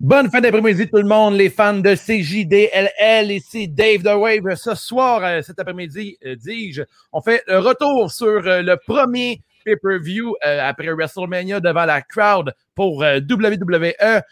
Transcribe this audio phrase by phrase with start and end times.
[0.00, 4.54] Bonne fin d'après-midi tout le monde, les fans de CJDLL, ici Dave The Wave.
[4.56, 6.80] Ce soir, euh, cet après-midi, euh, dis-je,
[7.12, 13.00] on fait le retour sur euh, le premier pay-per-view après WrestleMania devant la crowd pour
[13.00, 14.22] WWE.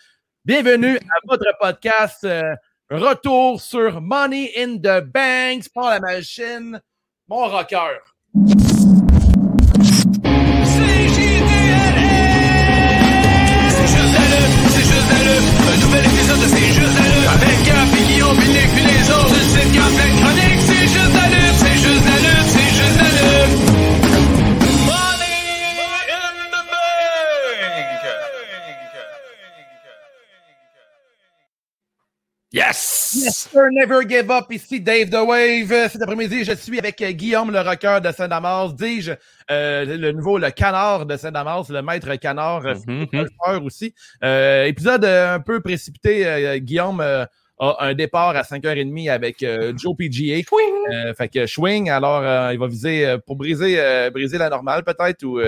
[0.46, 2.26] Bienvenue à votre podcast
[2.88, 6.80] Retour sur Money in the Banks par la machine,
[7.28, 8.00] mon rocker.
[32.50, 33.12] Yes!
[33.14, 34.50] Yes, sir, never give up.
[34.50, 35.90] Ici Dave The Wave.
[35.90, 38.74] Cet après-midi, je suis avec Guillaume, le rocker de Saint-Damas.
[38.74, 39.12] Dis-je,
[39.50, 43.66] euh, le nouveau, le canard de Saint-Damas, le maître canard, mm -hmm.
[43.66, 43.94] aussi.
[44.24, 46.26] Euh, épisode euh, un peu précipité.
[46.26, 49.40] Euh, Guillaume a un départ à 5h30 avec
[49.76, 50.40] Joe PGA.
[51.18, 53.76] fait que swing, alors il va viser pour briser,
[54.10, 55.38] briser la normale peut-être ou.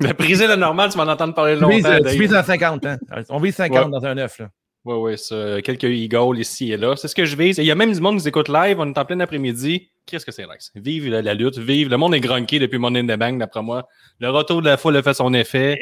[0.00, 1.98] Mais briser la normale, tu m'en entends parler longtemps.
[2.10, 2.98] Tu vises, à 50, hein?
[3.30, 3.90] On vise 50 ouais.
[3.90, 4.48] dans un œuf, là.
[4.84, 5.60] Oui, oui, ça.
[5.62, 6.94] Quelques e ici et là.
[6.96, 7.58] C'est ce que je vise.
[7.58, 8.78] Il y a même du monde qui nous écoute live.
[8.78, 9.90] On est en plein après-midi.
[10.06, 10.72] Qu'est-ce que c'est, Lex?
[10.74, 11.90] Vive la, lutte, vive.
[11.90, 13.86] Le monde est grunqué depuis Money in the Bank, d'après moi.
[14.20, 15.78] Le retour de la foule a fait son effet.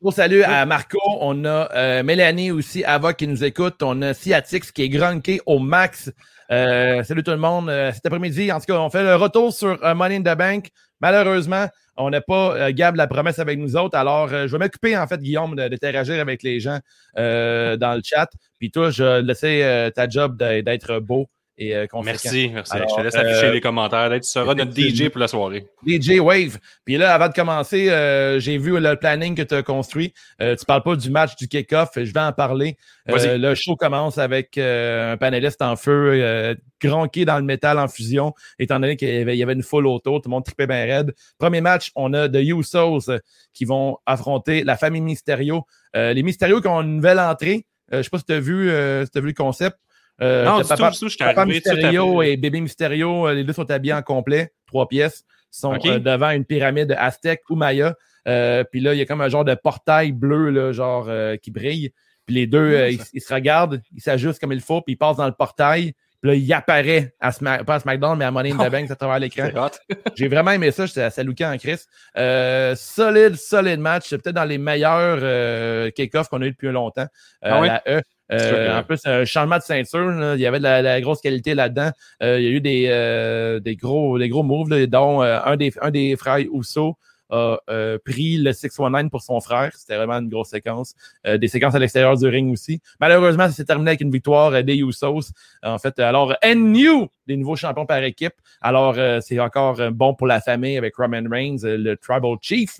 [0.00, 0.98] Gros salut à Marco.
[1.20, 3.82] On a euh, Mélanie aussi, Ava, qui nous écoute.
[3.82, 6.10] On a Siatix qui est grunqué au max.
[6.50, 7.68] Euh, salut tout le monde.
[7.68, 10.70] Euh, cet après-midi, en tout cas, on fait le retour sur Money in the Bank.
[11.00, 13.96] Malheureusement, on n'a pas Gab la promesse avec nous autres.
[13.96, 16.78] Alors, je vais m'occuper, en fait, Guillaume, d'interagir avec les gens
[17.14, 18.28] dans le chat.
[18.58, 22.76] Puis toi, je vais ta job d'être beau et euh, Merci, merci.
[22.76, 24.10] je te laisse afficher euh, les commentaires.
[24.20, 25.66] tu seras notre DJ pour la soirée.
[25.86, 26.58] DJ Wave.
[26.84, 30.12] Puis là, avant de commencer, euh, j'ai vu le planning que tu as construit.
[30.38, 31.90] tu parles pas du match du kick-off.
[31.96, 32.76] Je vais en parler.
[33.06, 38.78] le show commence avec un panéliste en feu, gronqué dans le métal en fusion, étant
[38.78, 40.20] donné qu'il y, avait une foule autour.
[40.20, 41.14] Tout le monde tripait bien raide.
[41.38, 43.10] Premier match, on a The Usos
[43.54, 45.64] qui vont affronter la famille Mysterio.
[45.94, 47.64] les Mysterio qui ont une nouvelle entrée.
[47.90, 49.78] je sais pas si tu as vu, si as vu le concept.
[50.22, 53.70] Euh, non, du papa, tout, je papa Mysterio et bébé Mysterio, euh, les deux sont
[53.70, 57.94] habillés en complet, trois pièces, sont euh, devant une pyramide aztèque ou maya.
[58.26, 61.10] Euh, puis là, il y a comme un genre de portail bleu, là, genre
[61.42, 61.92] qui brille.
[62.24, 65.26] Puis les deux, ils, se regardent, ils s'ajustent comme il faut, puis ils passent dans
[65.26, 65.94] le portail.
[66.20, 68.90] Puis là, il apparaît à Smack, pas à SmackDown, mais à Money in the Bank
[68.90, 69.50] à travers l'écran.
[70.16, 70.86] J'ai vraiment aimé ça.
[70.86, 71.80] J'étais assez looké en Chris.
[72.16, 74.06] Euh, solide, solide match.
[74.08, 77.06] C'est peut-être dans les meilleurs euh, kick-offs qu'on a eu depuis longtemps.
[77.42, 78.02] ah La E.
[78.32, 81.90] Euh, en plus, un changement de ceinture, il y avait de la, grosse qualité là-dedans.
[82.22, 85.72] Euh, il y a eu des, euh, des, gros, des gros moves, dont un, des,
[85.80, 86.96] un des frères Ousso
[87.28, 87.58] a
[88.04, 89.72] pris le 619 pour son frère.
[89.74, 90.94] C'était vraiment une grosse séquence.
[91.24, 92.80] des séquences à l'extérieur du ring aussi.
[93.00, 95.32] Malheureusement, ça s'est terminé avec une victoire des Usos.
[95.62, 98.34] En fait, alors, new des nouveaux champions par équipe.
[98.60, 102.78] Alors, c'est encore bon pour la famille avec Roman Reigns, le Tribal Chief.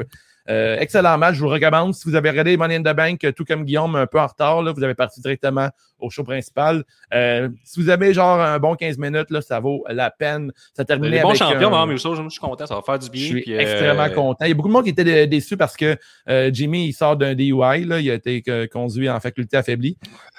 [0.49, 1.95] Euh, excellent match, je vous recommande.
[1.95, 4.63] Si vous avez regardé Money in the Bank, tout comme Guillaume, un peu en retard,
[4.63, 6.85] là, vous avez parti directement au show principal.
[7.15, 10.53] Euh, si vous avez genre un bon 15 minutes, là, ça vaut la peine.
[10.75, 11.87] Ça termine Les bons champions, un...
[11.87, 13.23] mais je suis content, ça va faire du bien.
[13.23, 14.45] Je suis euh, extrêmement content.
[14.45, 15.97] Il y a beaucoup de monde qui était déçu parce que
[16.53, 19.97] Jimmy, il sort d'un DUI, là, il a été conduit en faculté affaiblie.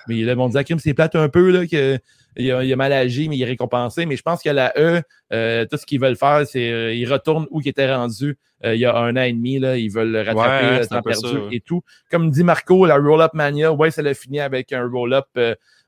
[0.07, 1.99] Mais le monde dit, c'est plate un peu, là, que
[2.37, 4.05] il a, il a, mal agi, mais il est récompensé.
[4.05, 5.01] Mais je pense que la E,
[5.33, 8.73] euh, tout ce qu'ils veulent faire, c'est euh, ils retournent où ils étaient rendus euh,
[8.75, 9.59] il y a un an et demi.
[9.59, 11.81] Là, ils veulent rattraper ouais, le temps perdu et tout.
[12.11, 15.27] Comme dit Marco, la Roll-Up Mania, ouais, ça l'a fini avec un roll-up.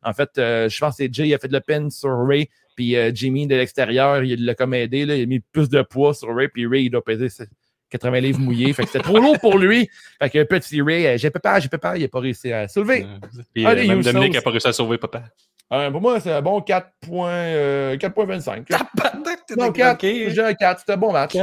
[0.04, 3.48] en fait, je pense que Jay il a fait le pin sur Ray, puis Jimmy
[3.48, 5.06] de l'extérieur, il l'a comme aidé.
[5.06, 7.30] Là, il a mis plus de poids sur Ray, puis Ray, il doit peser
[7.90, 8.74] 80 livres mouillés.
[8.74, 9.90] fait que c'était trop lourd pour lui.
[10.22, 13.06] Fait que petit Ray, j'ai papa, j'ai papa, il n'a pas réussi à soulever.
[13.54, 15.24] Puis, Allez, même Dominique n'a pas réussi à sauver papa.
[15.72, 16.90] Euh, pour moi, c'est un bon 4.25.
[17.12, 19.58] Euh, 4.25.
[19.58, 20.00] non, 4.
[20.02, 20.80] J'ai un 4.
[20.80, 21.36] C'était un bon match.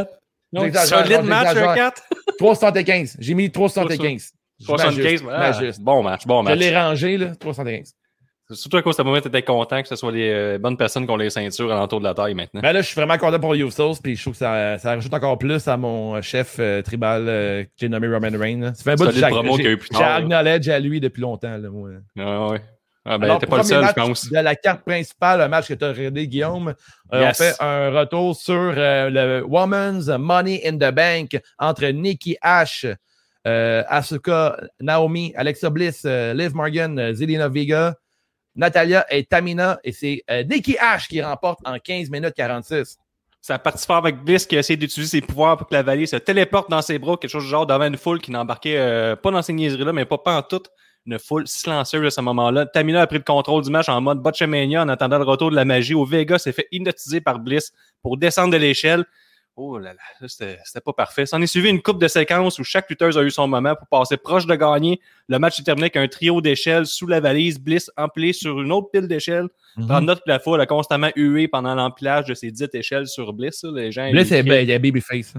[0.52, 2.02] Donc, solide match, un 4.
[2.38, 3.16] 375.
[3.20, 4.32] J'ai mis 375.
[4.64, 6.54] 375, ah, bon match, bon match.
[6.54, 7.94] Je l'ai rangé, là, 375.
[8.52, 10.76] Surtout à cause de ce moment, tu étais content que ce soit les euh, bonnes
[10.76, 12.60] personnes qui ont les ceintures alentour de la taille maintenant.
[12.60, 15.12] Ben là, je suis vraiment content pour Usos, puis je trouve que ça, ça rajoute
[15.12, 18.72] encore plus à mon chef euh, tribal euh, que j'ai nommé Roman Reigns.
[18.74, 20.00] Fait un bout de promo qu'il y a eu plus tard.
[20.00, 21.56] J'ai acknowledge à lui depuis longtemps.
[21.56, 21.90] Là, moi.
[22.18, 22.60] Ah, ouais.
[23.08, 24.28] Ah ben, t'es pas le seul, je pense.
[24.28, 26.74] De la carte principale, le match que tu as regardé, Guillaume,
[27.12, 32.36] euh, on fait un retour sur euh, le Women's Money in the Bank entre Nikki
[32.40, 32.84] Ash,
[33.46, 37.94] euh, Asuka, Naomi, Alexa Bliss, Liv Morgan, Zelina Vega,
[38.56, 39.78] Natalia et Tamina.
[39.84, 42.98] Et c'est Nikki Ash qui remporte en 15 minutes 46.
[43.40, 46.06] Ça parti fort avec Bliss qui a essayé d'utiliser ses pouvoirs pour que la vallée
[46.06, 49.30] se téléporte dans ses bras, quelque chose du genre devant une foule qui n'embarquait pas
[49.30, 50.62] dans ces niaiseries-là, mais pas, pas en tout
[51.06, 52.66] une foule silencieuse à ce moment-là.
[52.66, 55.56] Tamina a pris le contrôle du match en mode Botchamania en attendant le retour de
[55.56, 55.94] la magie.
[55.94, 57.72] Au Vega s'est fait hypnotiser par Bliss
[58.02, 59.04] pour descendre de l'échelle.
[59.58, 61.24] Oh là là, c'était pas parfait.
[61.24, 63.88] S'en est suivi une coupe de séquences où chaque lutteuse a eu son moment pour
[63.88, 65.00] passer proche de gagner.
[65.28, 67.58] Le match est terminé avec un trio d'échelles sous la valise.
[67.58, 69.48] Bliss empilé sur une autre pile d'échelles.
[69.76, 70.04] Mm -hmm.
[70.04, 73.64] Notre la foule a constamment hué pendant l'empilage de ces dites échelles sur Bliss.
[73.64, 75.34] Les gens, Bliss, c'est babyface.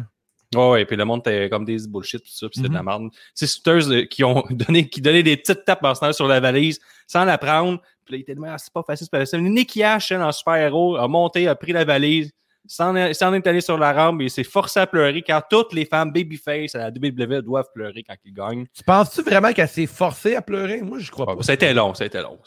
[0.55, 2.81] Oh, ouais, puis le monde était comme des bullshit, tout ça, puis c'était de la
[2.81, 2.85] mm-hmm.
[2.85, 3.09] merde.
[3.33, 6.39] C'est shooters euh, qui ont donné, qui donnaient des petites tapes en ce sur la
[6.39, 7.81] valise sans la prendre.
[8.05, 9.43] Puis là, il était de ah, c'est pas facile, c'est pas facile.
[9.43, 12.31] Nicky Ash, en super-héros, a monté, a pris la valise,
[12.67, 15.85] s'en est, allé sur la rampe et il s'est forcé à pleurer car toutes les
[15.85, 18.65] femmes babyface à la WWE doivent pleurer quand ils gagnent.
[18.75, 20.81] Tu penses-tu vraiment qu'elle s'est forcée à pleurer?
[20.81, 21.41] Moi, je crois pas.
[21.41, 22.37] ça a été long, ça a été long.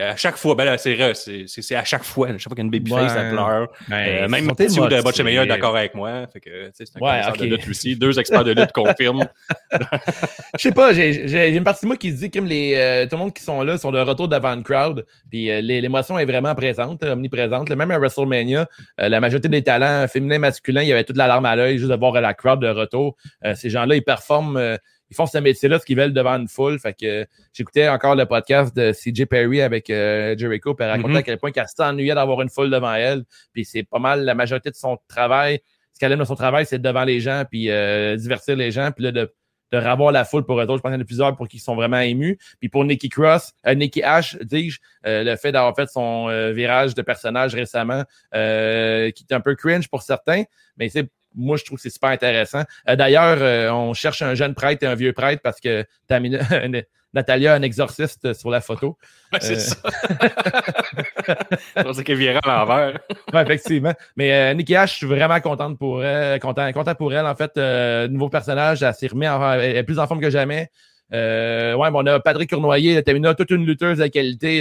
[0.00, 2.28] À chaque fois, ben c'est à chaque fois.
[2.38, 3.68] Chaque fois qu'une babyface, elle pleure.
[3.88, 6.26] Ben, euh, même si de Botch est d'accord avec moi.
[6.32, 7.46] Fait que, c'est un ouais, okay.
[7.46, 7.96] de lutte aussi.
[7.96, 9.26] Deux experts de lutte confirment.
[10.58, 13.18] Je sais pas, j'ai une partie de moi qui dit que les, euh, tout le
[13.18, 15.06] monde qui sont là sont de retour devant le crowd.
[15.30, 17.70] Puis euh, l'émotion est vraiment présente, omniprésente.
[17.70, 18.66] Même à WrestleMania,
[18.98, 21.90] la majorité des talent féminin, masculin, il y avait toute la larme à l'œil juste
[21.90, 23.16] de voir la crowd de retour.
[23.44, 24.76] Euh, ces gens-là, ils performent, euh,
[25.10, 26.80] ils font ce métier-là, ce qu'ils veulent devant une foule.
[26.80, 31.14] Fait que j'écoutais encore le podcast de CJ Perry avec euh, Jericho, puis elle racontait
[31.14, 31.18] mm-hmm.
[31.18, 33.22] à quel point qu'elle s'ennuyait d'avoir une foule devant elle.
[33.52, 35.60] Puis c'est pas mal la majorité de son travail.
[35.92, 37.68] Ce qu'elle aime de son travail, c'est devant les gens, puis
[38.16, 39.32] divertir les gens, puis là, de
[39.72, 40.76] de revoir la foule pour eux autres.
[40.76, 42.38] Je pense qu'il y en a plusieurs pour qui sont vraiment émus.
[42.58, 46.52] Puis pour Nikki Cross, euh, Nikki Ash, dis-je, euh, le fait d'avoir fait son euh,
[46.52, 50.44] virage de personnage récemment, qui est un peu cringe pour certains,
[50.76, 52.62] mais c'est moi, je trouve que c'est super intéressant.
[52.86, 56.40] D'ailleurs, on cherche un jeune prêtre et un vieux prêtre parce que Tamina,
[57.12, 58.96] Natalia, un exorciste sur la photo.
[59.40, 59.76] c'est ça.
[61.76, 63.00] je pensais qu'elle virait à l'envers.
[63.32, 63.94] oui, effectivement.
[64.16, 67.26] Mais euh, Nikki H, je suis vraiment contente pour elle, content, content pour elle.
[67.26, 70.70] En fait, euh, nouveau personnage, elle s'est remis, elle est plus en forme que jamais.
[71.12, 74.60] Euh, ouais, bon, on a Patrick Cournoyer, Tamina, toute une lutteuse de qualité.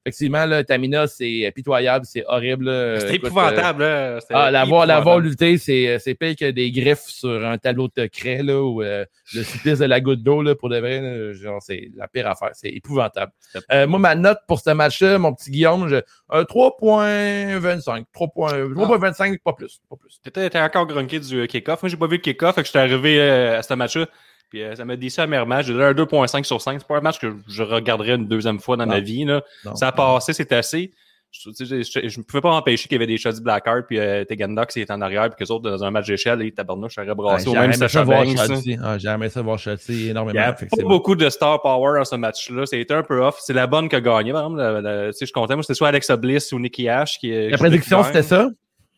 [0.00, 2.70] Euh, effectivement, là, Tamina, c'est pitoyable, c'est horrible.
[3.00, 3.82] C'est épouvantable.
[3.82, 4.18] Là.
[4.30, 8.06] Ah, la voir, la voir lutter, c'est pire que des griffes sur un tableau de
[8.06, 9.04] craie, là, ou euh,
[9.34, 11.34] le supplice de la goutte d'eau, là, pour de vrai.
[11.34, 12.50] genre, c'est la pire affaire.
[12.52, 13.32] C'est épouvantable.
[13.72, 15.96] Euh, moi, ma note pour ce match-là, mon petit Guillaume, je,
[16.30, 18.04] un 3.25.
[18.14, 19.80] 3.25, pas plus.
[19.88, 20.20] Pas plus.
[20.22, 21.82] T'étais encore grunqué du kick-off.
[21.82, 24.06] Moi, j'ai pas vu le kick-off, fait que j'étais arrivé euh, à ce match-là.
[24.50, 25.66] Puis euh, ça m'a dit ça match.
[25.66, 26.80] J'ai donné un 2.5 sur 5.
[26.80, 29.24] C'est pas un match que je regarderais une deuxième fois dans ma vie.
[29.24, 29.42] Là.
[29.74, 30.90] ça a passé, c'est assez.
[31.32, 34.80] Je ne pouvais pas empêcher qu'il y avait des shots Blackheart puis euh, Tegandox qui
[34.80, 37.54] est en arrière puis que autres dans un match d'échelle et tabarnouche j'aurais brassé au
[37.54, 38.04] même Sacha.
[38.82, 40.32] Ah, J'ai aimé ça voir Chelsea énormément.
[40.32, 42.66] Il n'y a pas beaucoup de star power dans ce match-là.
[42.66, 43.38] C'était un peu off.
[43.40, 44.32] C'est la bonne qui a gagné.
[44.32, 47.56] Par exemple, si je comptais, moi c'était soit Alexa Bliss ou Nikki Ash qui La
[47.56, 48.48] prédiction c'était ça?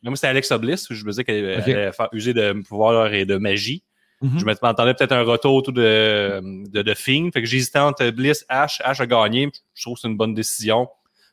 [0.03, 0.87] Moi c'était Alexa Bliss.
[0.89, 3.85] Je me disais qu'elle allait faire user de pouvoir et de magie.
[4.23, 4.39] Mm-hmm.
[4.39, 8.81] Je m'attendais peut-être un retour de, de, de Fait que j'hésitais entre Bliss, Ash.
[8.85, 9.51] Ash a gagné.
[9.75, 10.89] Je trouve que c'est une bonne décision.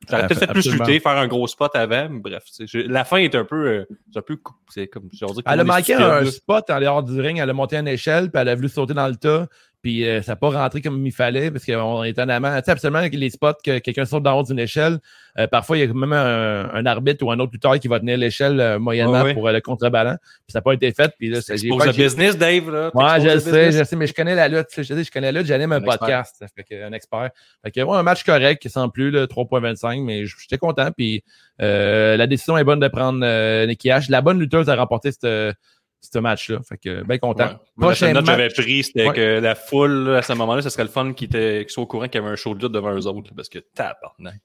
[0.07, 2.43] J'aurais peut-être fait plus lutter, faire un gros spot avant, mais bref.
[2.73, 3.67] La fin est un peu.
[3.67, 4.37] Euh, un peu
[4.69, 7.75] c'est comme, dire, elle a manqué un spot en dehors du ring, elle a monté
[7.75, 9.47] une échelle, puis elle a voulu sauter dans le tas.
[9.81, 12.99] Puis euh, ça n'a pas rentré comme il fallait parce qu'on étonnamment, tu sais, absolument
[12.99, 14.99] les spots que quelqu'un saute d'en haut d'une échelle,
[15.37, 17.99] euh, parfois il y a même un, un, arbitre ou un autre lutteur qui va
[17.99, 20.17] tenir l'échelle euh, moyennement pour le contreballant.
[20.19, 21.13] Puis ça n'a pas été fait.
[21.17, 22.69] Puis là, c'est pour le business, Dave.
[22.69, 22.91] Là.
[22.93, 24.67] Ouais, je sais, je sais, mais je connais la lutte.
[24.75, 26.35] Je, sais, je connais la lutte, j'anime un, podcast.
[26.39, 27.29] Ça fait que, un expert.
[27.63, 30.89] Fait que ouais, un match correct semble plus 3.25, mais j'étais content.
[30.91, 31.23] Puis
[31.57, 33.73] la décision est bonne de prendre euh,
[34.09, 35.55] La bonne lutteuse a remporté cette
[36.01, 36.59] ce match-là.
[36.67, 37.59] Fait que bien content.
[37.77, 37.93] Ouais.
[38.01, 40.89] La note que j'avais pris, c'était que la foule, à ce moment-là, ce serait le
[40.89, 43.31] fun qu'ils soient au courant qu'il y avait un show de lutte devant eux autres.
[43.35, 44.41] parce que tabarnak.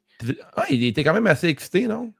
[0.57, 2.13] Ah, il était quand même assez excité, non?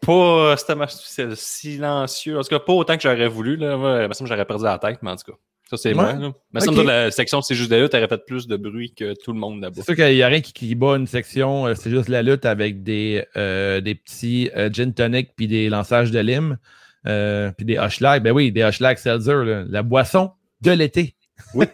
[0.00, 0.92] Pas, c'était match
[1.34, 2.38] silencieux.
[2.38, 3.56] En tout cas, pas autant que j'aurais voulu.
[3.56, 3.76] Là.
[3.76, 5.38] Moi, il me semble que j'aurais perdu la tête, mais en tout cas.
[5.68, 6.14] Ça, c'est moi.
[6.14, 6.32] Là.
[6.52, 6.84] Mais okay.
[6.84, 9.60] la section c'est juste de lutte, aurait fait plus de bruit que tout le monde
[9.60, 9.74] là-bas.
[9.76, 12.22] C'est sûr qu'il n'y a rien qui, qui, bat une section, euh, c'est juste la
[12.22, 16.56] lutte avec des, euh, des petits euh, gin tonic puis des lançages de lime.
[17.06, 21.14] Euh, puis des Hochelag, ben oui, des Hochelag Seltzer, la boisson de l'été.
[21.54, 21.66] Oui.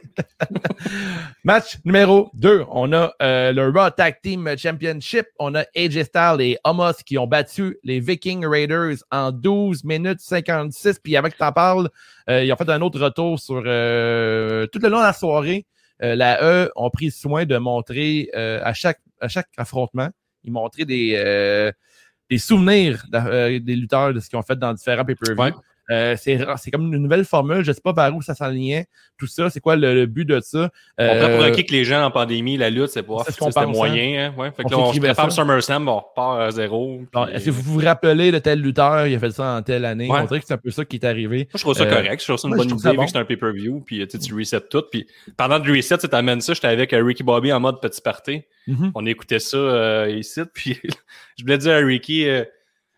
[1.44, 2.64] Match numéro 2.
[2.68, 5.26] On a euh, le Raw Tag Team Championship.
[5.38, 10.20] On a AJ Styles et Homos qui ont battu les Viking Raiders en 12 minutes
[10.20, 10.98] 56.
[10.98, 11.88] Puis avec que t'en parles,
[12.28, 15.66] euh, ils ont fait un autre retour sur tout le long de la soirée.
[16.00, 20.10] la E ont pris soin de montrer à, chaque, à chaque affrontement,
[20.44, 21.72] ils montraient des,
[22.34, 25.60] des souvenirs des lutteurs de ce qu'ils ont fait dans différents pay-per-views.
[25.90, 27.62] Euh, c'est comme une nouvelle formule.
[27.62, 28.86] Je sais pas vers où ça s'enlignait.
[29.18, 30.70] Tout ça, c'est quoi le, but de ça?
[30.98, 33.66] on prend pour acquis que les gens en pandémie, la lutte, c'est pas c'était hein?
[33.66, 34.26] moyen.
[34.26, 34.34] Hein?
[34.38, 34.50] Ouais.
[34.50, 37.02] Fait que on, là, on se prépare SummerSlam, on repart à zéro.
[37.32, 40.08] Est-ce que vous vous rappelez de tel lutteur, il a fait ça en telle année?
[40.10, 41.36] On dirait que c'est un peu ça qui est arrivé.
[41.38, 42.20] Moi, je trouve ça euh, correct.
[42.20, 43.82] Je trouve ça une bonne idée vu que c'est un pay-per-view.
[43.84, 44.84] Puis tu resets tout.
[44.90, 46.54] Puis pendant le reset, tu amènes ça.
[46.54, 48.42] J'étais avec euh, Ricky Bobby en mode petit party.
[48.68, 48.92] Mm-hmm.
[48.94, 50.40] On écoutait ça ici.
[50.54, 50.80] Puis
[51.36, 52.26] je voulais dire à Ricky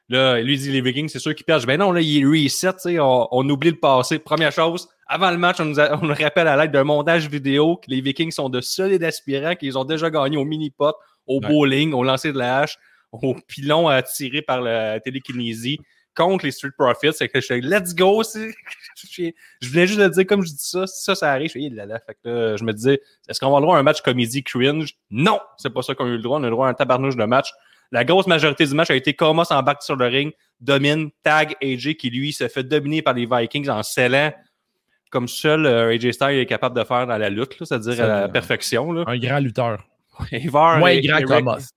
[0.09, 1.67] Là, lui dit les Vikings, c'est sûr qu'ils perdent.
[1.67, 4.21] Ben non, là, il reset, on, on oublie le passé.
[4.21, 7.77] Première chose, avant le match, on nous, on nous rappelle à l'aide d'un montage vidéo
[7.77, 10.95] que les Vikings sont de solides aspirants, qu'ils ont déjà gagné au mini-pot,
[11.27, 12.79] au bowling, au lancer de la hache,
[13.13, 15.81] au pilon attiré par la télékinésie
[16.17, 17.13] contre les Street Profits.
[17.13, 18.23] C'est que je suis let's go.
[19.11, 19.33] je
[19.69, 20.87] voulais juste le dire comme je dis ça.
[20.87, 22.01] Si ça, ça arrive, je, là, là.
[22.07, 24.03] Fait que là, je me disais, est-ce qu'on va avoir le droit à un match
[24.03, 24.95] comédie cringe?
[25.11, 26.39] Non, c'est pas ça qu'on a eu le droit.
[26.39, 27.51] On a eu le droit à un tabarnouche de match
[27.93, 31.55] la grosse majorité du match a été Comas en back sur le ring, domine, tag
[31.63, 34.33] AJ qui lui se fait dominer par les Vikings en scellant
[35.11, 38.29] comme seul euh, AJ Styles est capable de faire dans la lutte, c'est-à-dire à la
[38.29, 38.93] perfection.
[38.93, 39.05] Là.
[39.07, 39.85] Un grand lutteur.
[40.79, 41.69] Moins grand Comas.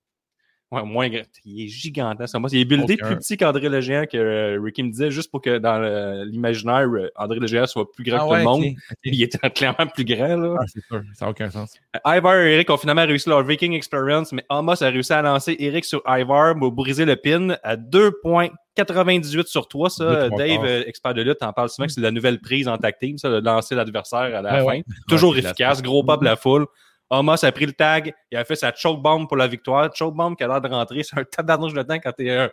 [0.72, 1.24] Ouais, moins grand.
[1.46, 2.36] Il est gigantesque.
[2.52, 5.42] Il est buildé plus petit qu'André le Géant, que euh, Ricky me disait, juste pour
[5.42, 5.80] que dans
[6.26, 8.66] l'imaginaire, euh, André le Géant soit plus grand ah que tout le monde.
[9.04, 10.36] Il était clairement plus grand.
[10.36, 10.58] Là.
[10.60, 11.02] Ah, c'est sûr.
[11.16, 11.74] Ça n'a aucun sens.
[12.06, 15.56] Ivar et Eric ont finalement réussi leur Viking Experience, mais Amos a réussi à lancer
[15.58, 19.90] Eric sur Ivar pour briser le pin à 2.98 sur 3.
[19.90, 22.78] Ça, Dave, euh, expert de lutte, en parle souvent que c'est la nouvelle prise en
[22.78, 24.82] tag team, ça, de lancer l'adversaire à la fin.
[25.08, 26.68] Toujours efficace, gros pop la foule.
[27.10, 29.90] Amos a pris le tag, il a fait sa choke bomb pour la victoire.
[29.96, 32.50] Choke bomb qui a l'air de rentrer, c'est un tabarnouche de temps quand t'es un,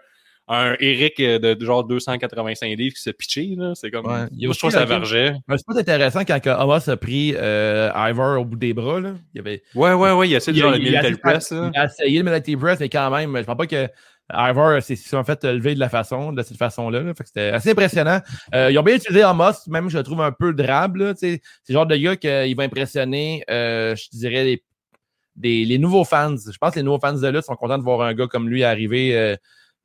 [0.49, 3.57] un Eric de, genre 285 livres qui s'est pitché.
[3.75, 4.07] C'est comme.
[4.07, 4.27] Ouais.
[4.31, 5.35] Moi, je trouve ça vergeait.
[5.49, 9.01] C'est pas intéressant quand Amos a pris euh, Ivor au bout des bras.
[9.01, 9.15] Là.
[9.35, 9.63] Il avait...
[9.75, 11.51] Ouais, ouais, ouais, il a essayé de le military press.
[11.53, 13.89] Il a essayé le military press, mais quand même, je pense pas que
[14.33, 17.03] Ivor s'est en fait levé de la façon, de cette façon-là.
[17.25, 18.21] C'était assez impressionnant.
[18.55, 21.15] Euh, ils ont bien utilisé Amos, même je le trouve un peu drable.
[21.17, 24.65] C'est le genre de gars qui va impressionner, euh, je dirais, les,
[25.37, 26.37] des, les nouveaux fans.
[26.37, 28.49] Je pense que les nouveaux fans de lutte sont contents de voir un gars comme
[28.49, 29.37] lui arriver euh,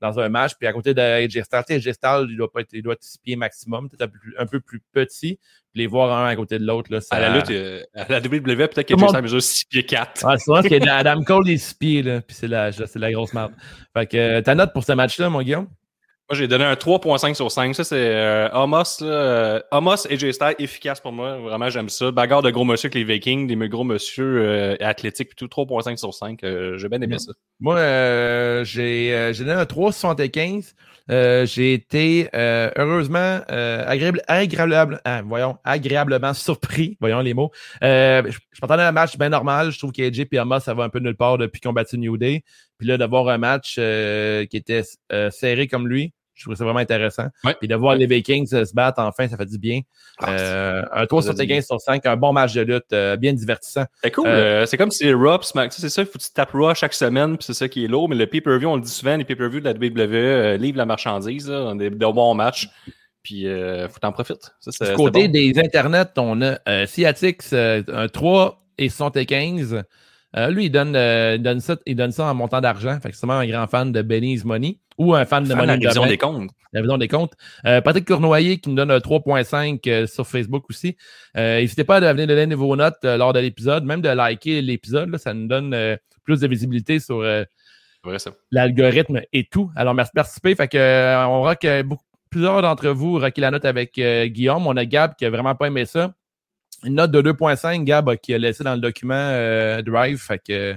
[0.02, 0.54] dans un match.
[0.60, 3.04] Puis à côté de AJ Styles, AJ Styles, il doit pas être, il doit être
[3.04, 5.40] six pieds maximum, peut-être un, peu plus petit.
[5.72, 7.16] Puis les voir un à côté de l'autre, là, ça...
[7.16, 10.26] À la lutte, euh, à la WWE, peut-être qu'AJ Styles mesure 6 pieds 4.
[10.26, 12.22] Ah, c'est vrai que Adam Cole est 6 pieds, là.
[12.22, 13.54] Puis c'est la, c'est la grosse merde.
[13.96, 15.68] Fait que, euh, ta note pour ce match-là, mon Guillaume?
[16.32, 17.76] Moi, j'ai donné un 3.5 sur 5.
[17.76, 21.36] Ça, c'est euh, Amos, là, Amos et J efficace pour moi.
[21.36, 22.10] Vraiment, j'aime ça.
[22.12, 26.14] Bagarre de gros monsieur avec les Vikings, des gros monsieur euh, athlétiques, tout 3.5 sur
[26.14, 26.40] 5.
[26.42, 27.34] j'ai bien aimé ça.
[27.60, 27.76] Moi,
[28.64, 30.72] j'ai, j'ai donné un 3.75.
[31.48, 37.52] j'ai été heureusement agréable, agréable voyons, agréablement surpris, voyons les mots.
[37.82, 39.72] je, je m'attendais à un match bien normal.
[39.72, 42.16] Je trouve qu'AJ et Amos, ça va un peu nulle part depuis qu'on battu New
[42.16, 42.46] Day.
[42.78, 44.84] Puis là, d'avoir un match qui était
[45.30, 47.28] serré comme lui, je trouve ça vraiment intéressant.
[47.60, 49.82] Puis de voir les Vikings se battre enfin, ça fait du bien.
[50.20, 53.34] Ah, euh, un 3 sur 15 sur 5, un bon match de lutte, euh, bien
[53.34, 53.86] divertissant.
[54.04, 54.28] C'est cool.
[54.28, 57.38] Euh, c'est comme si Raw, c'est ça, il faut que tu tapes Raw chaque semaine,
[57.38, 58.10] puis c'est ça qui est lourd.
[58.10, 61.48] Mais le pay-per-view, on le dit souvent, les pay-per-view de la WWE livrent la marchandise,
[61.50, 62.70] là, des, des bons matchs.
[63.24, 64.48] Puis, il faut t'en profiter.
[64.66, 69.84] du côté des internets, on a euh, un 3 et 75.
[70.38, 72.98] Euh, lui, il donne, euh, donne, ça, il donne ça en montant d'argent.
[73.02, 75.68] Fait que c'est vraiment un grand fan de Benny's Money ou un fan de Money.
[75.68, 76.52] La vision des comptes.
[76.74, 77.34] La vision des comptes.
[77.66, 80.96] Euh, Patrick Cournoyer qui nous donne 3.5 sur Facebook aussi.
[81.36, 85.16] N'hésitez pas à venir donner vos notes lors de l'épisode, même de liker l'épisode.
[85.18, 85.76] Ça nous donne
[86.24, 87.24] plus de visibilité sur
[88.52, 89.70] l'algorithme et tout.
[89.76, 90.56] Alors, merci de participer.
[90.56, 91.84] Fait que, on voit que
[92.30, 94.66] plusieurs d'entre vous rocké la note avec Guillaume.
[94.66, 96.14] On a Gab qui a vraiment pas aimé ça
[96.84, 100.20] une note de 2.5, Gab, qui a laissé dans le document euh, Drive.
[100.20, 100.76] Fait que.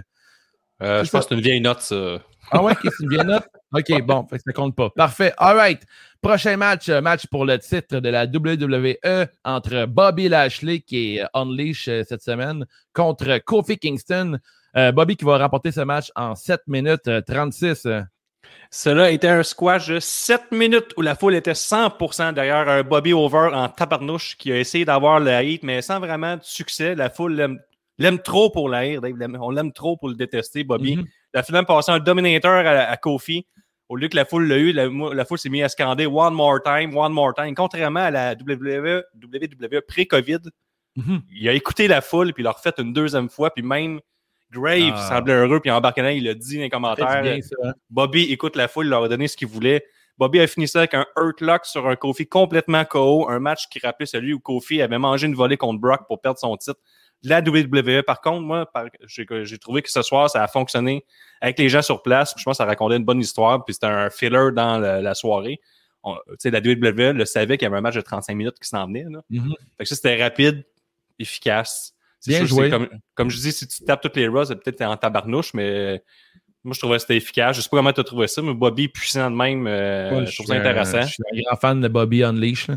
[0.83, 2.19] Euh, je pense que c'est une vieille note, ça.
[2.51, 3.45] Ah ouais, c'est une vieille note?
[3.73, 4.91] OK, bon, fait que ça compte pas.
[4.91, 5.33] Parfait.
[5.39, 5.83] All right.
[6.21, 11.25] Prochain match, euh, match pour le titre de la WWE entre Bobby Lashley, qui est
[11.35, 14.39] Unleash cette semaine, contre Kofi Kingston.
[14.93, 17.87] Bobby qui va remporter ce match en 7 minutes 36.
[18.71, 23.13] Cela était un squash de 7 minutes où la foule était 100% derrière un Bobby
[23.13, 26.95] Over en tabarnouche qui a essayé d'avoir le hit, mais sans vraiment de succès.
[26.95, 27.61] La foule
[27.99, 28.83] l'aime trop pour la
[29.41, 30.97] On l'aime trop pour le détester, Bobby.
[30.97, 31.07] Mm-hmm.
[31.35, 33.47] La foule a passé un Dominator à, Kofi.
[33.89, 36.61] Au lieu que la foule l'a eu, la, foule s'est mise à scander One more
[36.63, 37.55] time, one more time.
[37.55, 40.41] Contrairement à la WWE, WWE pré-COVID,
[40.97, 41.21] mm-hmm.
[41.33, 44.01] il a écouté la foule, puis il l'a refait une deuxième fois, puis même
[44.55, 45.09] Grave ah.
[45.09, 47.09] semblait heureux, puis embarquant, il a dit dans les commentaires.
[47.09, 47.73] Hein.
[47.91, 49.85] Bobby écoute la foule, il leur a donné ce qu'il voulait.
[50.17, 53.81] Bobby a fini ça avec un Hurt sur un Kofi complètement KO, un match qui
[53.81, 56.79] rappelait celui où Kofi avait mangé une volée contre Brock pour perdre son titre
[57.25, 58.03] la WWE.
[58.03, 58.71] Par contre, moi,
[59.07, 61.05] j'ai trouvé que ce soir, ça a fonctionné
[61.41, 62.35] avec les gens sur place.
[62.37, 65.61] Je pense que ça racontait une bonne histoire, puis c'était un filler dans la soirée.
[66.39, 68.87] sais, la WWE le savait qu'il y avait un match de 35 minutes qui s'en
[68.87, 69.07] venait.
[69.09, 69.23] Là.
[69.31, 69.55] Mm-hmm.
[69.79, 70.65] Fait que ça, c'était rapide,
[71.19, 71.94] efficace.
[72.27, 72.71] Bien joué.
[72.71, 76.03] Comme, comme, je dis, si tu tapes toutes les Raws, c'est peut-être en tabarnouche, mais
[76.65, 77.57] moi, je trouvais que c'était efficace.
[77.57, 80.35] Je sais pas comment tu as trouvé ça, mais Bobby puissant de même, euh, je
[80.35, 81.03] trouve ça intéressant.
[81.03, 82.69] je suis un grand fan de Bobby Unleash.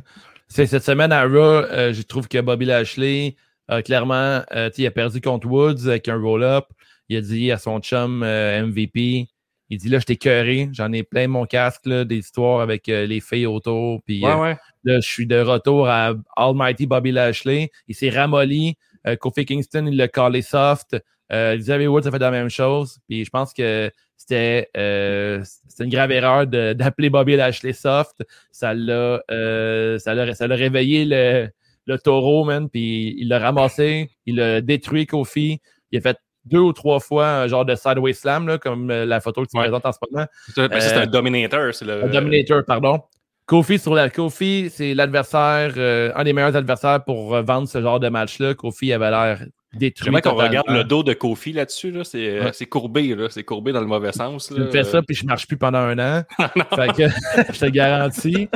[0.49, 3.35] Cette semaine à Raw, euh, je trouve que Bobby Lashley,
[3.71, 4.41] euh, clairement,
[4.77, 6.65] il a perdu contre Woods avec un roll-up.
[7.09, 9.29] Il a dit à son chum MVP,
[9.69, 12.87] il dit là, je t'ai cœuré, j'en ai plein mon casque, là, des histoires avec
[12.87, 14.01] les filles autour.
[14.03, 17.71] Puis là, je suis de retour à Almighty Bobby Lashley.
[17.87, 18.77] Il s'est ramolli.
[19.15, 20.97] Kofi Kingston, il l'a callé soft.
[21.31, 22.99] Euh, Xavier Woods a fait la même chose.
[23.07, 25.43] Puis je pense que c'était euh,
[25.79, 28.23] une grave erreur d'appeler Bobby Lashley soft.
[28.51, 31.49] Ça l'a euh, l'a réveillé le,
[31.85, 32.69] le taureau, man.
[32.69, 35.61] Puis il l'a ramassé, il a détruit Kofi.
[35.91, 39.05] Il a fait deux ou trois fois un genre de sideways slam, là, comme euh,
[39.05, 40.25] la photo que tu présentes en ce moment.
[40.55, 41.71] C'est un euh, dominator.
[41.81, 42.05] Le...
[42.05, 43.01] Un dominator, pardon.
[43.47, 47.99] Kofi sur la Kofi, c'est l'adversaire, euh, un des meilleurs adversaires pour vendre ce genre
[47.99, 48.53] de match-là.
[48.53, 49.39] Kofi avait l'air
[49.73, 50.05] détruit.
[50.05, 51.91] J'aimerais qu'on regarde le dos de Kofi là-dessus.
[51.91, 52.03] Là.
[52.03, 53.15] C'est euh, courbé.
[53.29, 54.51] C'est courbé dans le mauvais sens.
[54.51, 54.65] Là.
[54.65, 56.23] Je fais ça, puis je ne marche plus pendant un an.
[56.75, 57.07] fait que
[57.53, 58.49] je te garantis.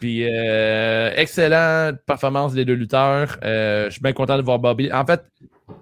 [0.00, 3.36] Puis, euh, excellente performance des deux lutteurs.
[3.44, 4.92] Euh, je suis bien content de voir Bobby.
[4.92, 5.22] En fait,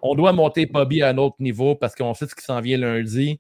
[0.03, 2.79] on doit monter Bobby à un autre niveau parce qu'on sait ce qui s'en vient
[2.79, 3.39] lundi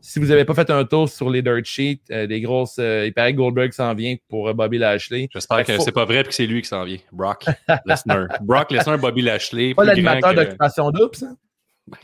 [0.00, 2.76] si vous n'avez pas fait un tour sur les dirt sheets, euh, des grosses.
[2.78, 5.28] Euh, il paraît que Goldberg s'en vient pour euh, Bobby Lashley.
[5.32, 6.98] J'espère que c'est pas vrai et que c'est lui qui s'en vient.
[7.12, 7.46] Brock
[7.84, 8.26] Lesnar.
[8.42, 9.74] Brock Lesnar, Bobby Lashley.
[9.74, 11.28] Pas l'animateur d'occupation double, ça?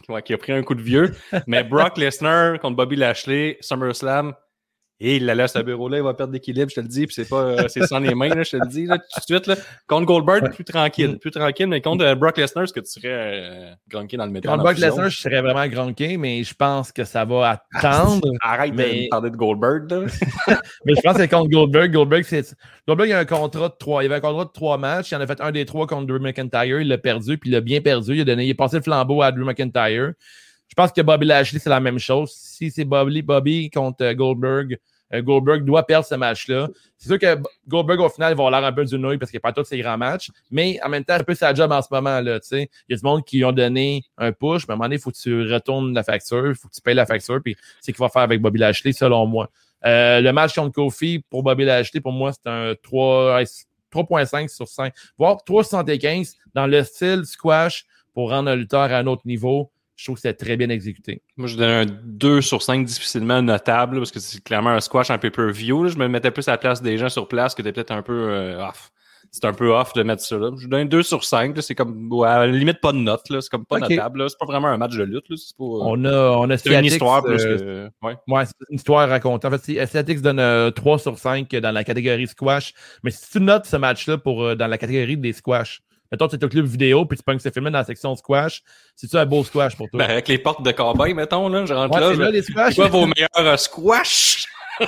[0.09, 1.15] Ouais, qui a pris un coup de vieux.
[1.47, 4.33] Mais Brock Lesnar contre Bobby Lashley, SummerSlam,
[5.01, 7.15] et il la laisse à bureau-là, il va perdre l'équilibre, je te le dis, puis
[7.15, 9.25] c'est pas euh, c'est sans les mains, là, je te le dis, là, tout de
[9.25, 9.47] suite.
[9.49, 9.57] Là.
[9.89, 13.09] Contre Goldberg, plus tranquille, plus tranquille, mais contre euh, Brock Lesnar, est-ce que tu serais
[13.11, 14.53] euh, gronké dans le métal?
[14.53, 18.29] Contre Brock Lesnar, je serais vraiment gronké, mais je pense que ça va attendre.
[18.41, 20.07] Arrête de parler de Goldberg, là.
[20.85, 22.55] mais je pense que contre Goldberg, Goldberg, c'est.
[22.87, 24.05] Goldberg, il a un contrat de trois.
[24.05, 25.11] Il avait un contrat de trois matchs.
[25.11, 26.81] Il en a fait un des trois contre Drew McIntyre.
[26.81, 28.14] Il l'a perdu, puis il l'a bien perdu.
[28.14, 30.12] Il a donné, il a passé le flambeau à Drew McIntyre.
[30.68, 32.33] Je pense que Bobby Lashley, c'est la même chose.
[32.35, 34.77] Si c'est Bobby, Bobby contre Goldberg, euh,
[35.12, 36.69] Goldberg doit perdre ce match-là.
[36.97, 37.38] C'est sûr que
[37.69, 39.79] Goldberg, au final, va avoir l'air un peu du nouille parce qu'il pas tous ses
[39.79, 40.31] grands matchs.
[40.51, 42.21] Mais en même temps, un peu sa job en ce moment.
[42.21, 42.38] là.
[42.53, 44.97] Il y a du monde qui ont donné un push, mais à un moment donné,
[44.97, 47.40] il faut que tu retournes la facture, il faut que tu payes la facture.
[47.43, 49.51] Puis c'est ce qu'il va faire avec Bobby Lashley, selon moi.
[49.85, 54.95] Euh, le match contre Kofi pour Bobby Lashley, pour moi, c'est un 3.5 sur 5,
[55.19, 60.04] voire 3,75 dans le style squash pour rendre un lutteur à un autre niveau je
[60.04, 61.22] trouve que c'était très bien exécuté.
[61.37, 65.11] Moi, je donne un 2 sur 5 difficilement notable parce que c'est clairement un squash
[65.11, 65.88] un pay-per-view.
[65.88, 68.02] Je me mettais plus à la place des gens sur place que t'es peut-être un
[68.02, 68.90] peu euh, off.
[69.30, 70.50] C'est un peu off de mettre ça là.
[70.57, 71.57] Je donne un 2 sur 5.
[71.61, 73.22] C'est comme à la limite pas de note.
[73.26, 74.28] C'est comme pas notable.
[74.28, 75.28] C'est pas vraiment un match de lutte.
[75.28, 75.37] Là.
[75.59, 78.07] Pas, euh, on a, on a une histoire plus euh, que.
[78.07, 79.46] Ouais, ouais c'est une histoire racontée.
[79.46, 82.74] En fait, Aesthetics donne 3 sur 5 dans la catégorie squash.
[83.02, 85.83] Mais si tu notes ce match-là pour dans la catégorie des squash,
[86.14, 88.62] mettons, tu es au club vidéo, puis tu pognes ce film dans la section squash.
[88.94, 89.98] C'est-tu un beau squash pour toi?
[89.98, 92.12] Ben, avec les portes de cowboy, mettons, là, je rentre là.
[92.14, 92.77] là les squash.
[92.77, 94.46] quoi vos meilleurs euh, squash?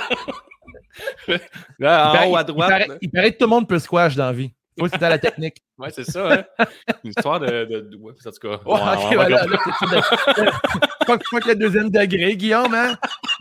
[1.79, 2.87] là, en haut à droite.
[3.01, 4.51] Il paraît, que tout le monde peut squash dans la vie.
[4.79, 5.57] Faut c'est à la technique.
[5.77, 6.65] Ouais, c'est ça, hein?
[7.03, 7.45] Une histoire de.
[7.45, 8.59] de, ouais, en tout cas.
[8.65, 9.45] Oh, ok, voilà.
[11.05, 12.97] Fuck, fuck le deuxième degré, Guillaume, hein?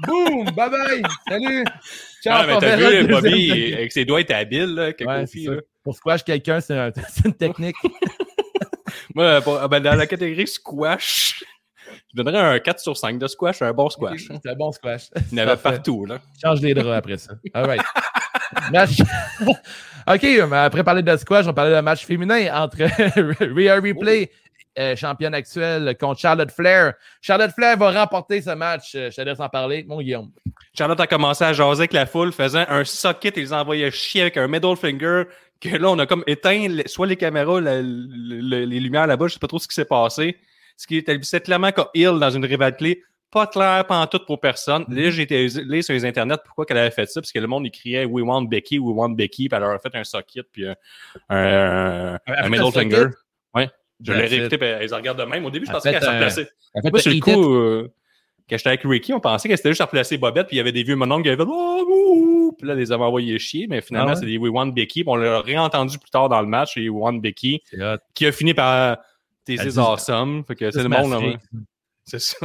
[0.07, 0.45] Boum!
[0.55, 1.03] Bye bye!
[1.27, 1.65] Salut!
[2.23, 5.61] Ciao, ah, mais t'as vu, Bobby, avec ses doigts, il était habile, là, ouais, là.
[5.87, 6.91] Pour squash quelqu'un, c'est un,
[7.25, 7.77] une technique.
[9.15, 11.45] Moi, pour, ben, dans la catégorie squash,
[12.13, 14.27] je donnerais un 4 sur 5 de squash, un bon squash.
[14.43, 15.11] C'est un bon squash.
[15.31, 16.19] Il y en avait partout, là.
[16.43, 17.35] Change les draps après ça.
[17.55, 17.83] All right.
[20.09, 24.29] OK, après parler de squash, on parlait d'un match féminin entre Rhea Replay,
[24.77, 26.95] euh, championne actuelle, contre Charlotte Flair.
[27.21, 28.93] Charlotte Flair va remporter ce match.
[28.97, 30.33] Euh, je te laisse en parler, mon Guillaume.
[30.77, 34.23] Charlotte a commencé à jaser avec la foule, faisant un socket et les envoyait chier
[34.23, 35.25] avec un middle finger
[35.61, 39.49] que là, on a comme éteint soit les caméras, les lumières là-bas, je sais pas
[39.49, 40.37] trop ce qui s'est passé.
[40.77, 44.41] Ce qui est clairement comme Hill dans une rivalité pas clair, pas en tout pour
[44.41, 44.85] personne.
[44.89, 45.11] Là, mm-hmm.
[45.11, 47.67] j'ai été là sur les internets pourquoi qu'elle avait fait ça, parce que le monde
[47.67, 50.65] écriait We want Becky, We want Becky, puis elle leur a fait un socket, puis
[51.29, 53.09] un, middle finger.
[53.55, 53.69] Ouais.
[54.03, 55.45] Je l'ai réécouté, puis ils regardent de même.
[55.45, 56.49] Au début, je pensais qu'elle s'est replacée.
[56.83, 57.93] Moi, sur le coup, euh,
[58.49, 60.73] quand j'étais avec Ricky, on pensait qu'elle s'était juste replacée Bobette, puis il y avait
[60.73, 64.13] des vieux mononcles qui avaient fait oh, puis là, les avaient envoyés chier, mais finalement,
[64.13, 65.03] ah c'est des We Want Becky.
[65.03, 67.63] Puis on l'a réentendu plus tard dans le match, les We Want Becky,
[68.15, 68.99] qui a fini par
[69.45, 70.45] This is awesome.
[70.45, 71.39] Fait que c'est le monde,
[72.05, 72.37] C'est ça.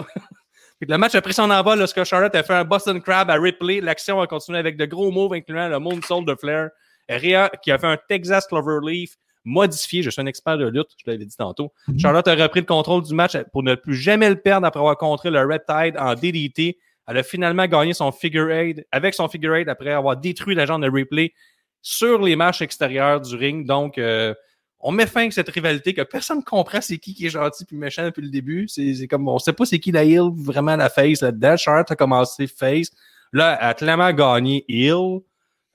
[0.81, 3.81] le match a pris son envol lorsque Charlotte a fait un Boston Crab à Ripley.
[3.81, 6.69] L'action a continué avec de gros moves, incluant le moonsault de Flair.
[7.09, 10.03] Rhea qui a fait un Texas Cloverleaf modifié.
[10.03, 11.71] Je suis un expert de lutte, je l'avais dit tantôt.
[11.87, 11.99] Mhm.
[11.99, 14.97] Charlotte a repris le contrôle du match pour ne plus jamais le perdre après avoir
[14.97, 16.77] contré le Red Tide en DDT.
[17.07, 20.65] Elle a finalement gagné son figure eight avec son figure eight après avoir détruit la
[20.65, 21.33] jambe de replay
[21.81, 23.65] sur les matchs extérieurs du ring.
[23.65, 24.33] Donc, euh,
[24.79, 27.65] on met fin à cette rivalité que personne ne comprend c'est qui qui est gentil
[27.65, 28.67] puis méchant depuis le début.
[28.67, 31.57] C'est comme, on sait pas c'est qui la heel, vraiment la face là-dedans.
[31.57, 32.89] Charlotte a commencé face.
[33.33, 35.21] Là, elle a clairement gagné heel.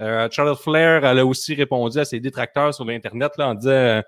[0.00, 4.02] Euh, Charlotte Flair, elle a aussi répondu à ses détracteurs sur l'Internet là, en disant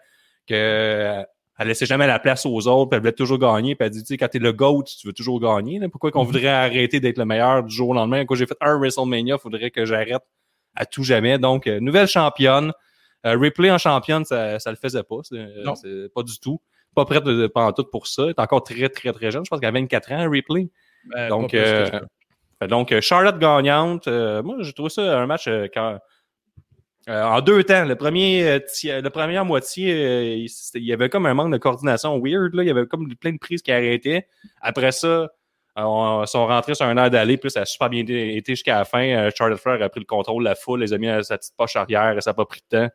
[0.46, 1.24] que
[1.58, 4.02] elle laissait jamais la place aux autres, puis elle voulait toujours gagner, puis elle dit,
[4.02, 5.80] tu sais, quand t'es le GOAT, tu veux toujours gagner.
[5.88, 6.26] Pourquoi qu'on mhm.
[6.26, 8.24] voudrait arrêter d'être le meilleur du jour au lendemain?
[8.24, 10.22] Quand j'ai fait un WrestleMania, il faudrait que j'arrête
[10.76, 11.38] à tout jamais.
[11.38, 12.72] Donc, euh, nouvelle championne.
[13.26, 15.16] Euh, Ripley en championne, ça, ça le faisait pas.
[15.24, 16.60] C'est pas du tout.
[16.94, 18.22] Pas prête de, pendant tout pour ça.
[18.22, 19.44] Elle est encore très, très, très jeune.
[19.44, 20.70] Je pense qu'elle a 24 ans, Ripley.
[21.12, 21.90] Ben, donc, euh,
[22.66, 24.08] donc, Charlotte gagnante.
[24.08, 25.98] moi, je trouve ça un match quand,
[27.08, 27.84] en deux temps.
[27.84, 32.54] Le premier, la première moitié, il, y avait comme un manque de coordination weird.
[32.54, 32.64] Là.
[32.64, 34.26] Il y avait comme plein de prises qui arrêtaient.
[34.60, 35.28] Après ça,
[35.86, 38.84] on, sont rentrés sur un air d'aller, puis ça a super bien été jusqu'à la
[38.84, 39.02] fin.
[39.02, 41.38] Euh, Charlotte Flair a pris le contrôle de la foule, les a mis à sa
[41.38, 42.88] petite poche arrière, et ça n'a pas pris de temps.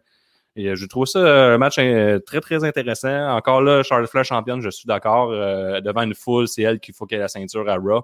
[0.56, 3.36] Et euh, je trouve ça un match euh, très, très intéressant.
[3.36, 5.30] Encore là, Charlotte Flair championne, je suis d'accord.
[5.30, 8.04] devant une foule, c'est elle qu'il faut qu'elle ait la ceinture à Raw.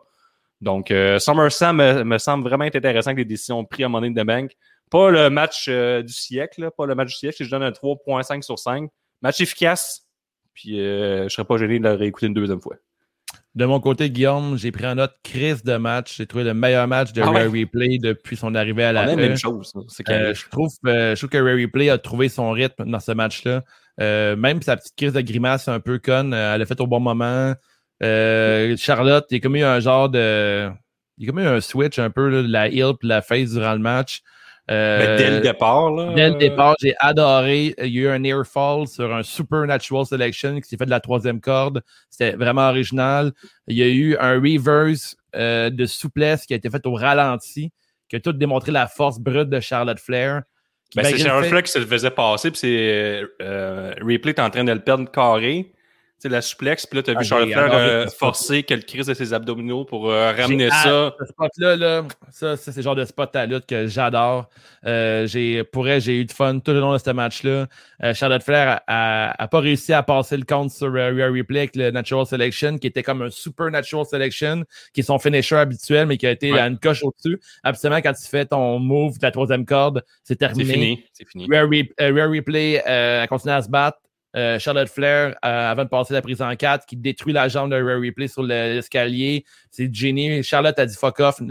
[0.61, 4.51] Donc, SummerSlam me, semble vraiment intéressant avec les décisions prises à Money in the Bank.
[4.91, 7.43] Pas le match du siècle, pas le match du siècle.
[7.43, 8.89] Je donne un 3.5 sur 5.
[9.21, 10.05] Match efficace.
[10.53, 12.75] Puis, je ne serais pas gêné de le réécouter une deuxième fois.
[13.55, 16.17] De mon côté, Guillaume, j'ai pris en note crise de match.
[16.17, 19.05] J'ai trouvé le meilleur match de ah Rare Replay depuis son arrivée à la.
[19.05, 19.73] la même chose.
[20.07, 23.11] Euh, je, trouve, euh, je trouve que Rare Replay a trouvé son rythme dans ce
[23.11, 23.63] match-là.
[23.99, 26.99] Euh, même sa petite crise de grimace un peu conne, elle l'a fait au bon
[26.99, 27.53] moment.
[28.01, 30.69] Charlotte, il y a comme eu un genre de.
[31.17, 33.51] Il y a comme eu un switch un peu de la heel et la face
[33.51, 34.21] durant le match.
[34.69, 36.13] Ben, dès le départ, là.
[36.13, 37.73] Dès le départ, j'ai adoré.
[37.79, 40.91] Il y a eu un air fall sur un Supernatural Selection qui s'est fait de
[40.91, 41.81] la troisième corde.
[42.09, 43.31] C'était vraiment original.
[43.67, 47.71] Il y a eu un reverse euh, de souplesse qui a été fait au ralenti,
[48.07, 50.43] qui a tout démontré la force brute de Charlotte Flair.
[50.95, 54.63] Ben, c'est Charlotte Flair qui se le faisait passer, puis c'est euh, Ripley en train
[54.63, 55.71] de le perdre carré
[56.19, 59.07] c'est la suplex, puis là, tu as vu ah, Charlotte Flair euh, forcer qu'elle crise
[59.07, 61.15] de ses abdominaux pour euh, ramener ça.
[61.17, 64.49] Ce spot-là, là, ça, c'est le genre de spot à lutte que j'adore.
[64.85, 67.67] Euh, j'ai, pour elle, j'ai eu du fun tout le long de ce match-là.
[68.03, 71.89] Euh, Charlotte Flair a, pas réussi à passer le compte sur euh, Replay avec le
[71.91, 76.17] Natural Selection, qui était comme un Super Natural Selection, qui est son finisher habituel, mais
[76.17, 77.39] qui a été une coche au-dessus.
[77.63, 80.65] Absolument, quand tu fais ton move de la troisième corde, c'est terminé.
[80.65, 81.03] C'est fini.
[81.13, 81.47] C'est fini.
[81.49, 83.99] Rare, Replay a continué à se battre.
[84.35, 87.71] Euh, Charlotte Flair, euh, avant de passer la prise en 4, qui détruit la jambe
[87.71, 89.43] de Rare Replay sur l'escalier.
[89.71, 90.43] C'est Jenny.
[90.43, 91.41] Charlotte a dit fuck off.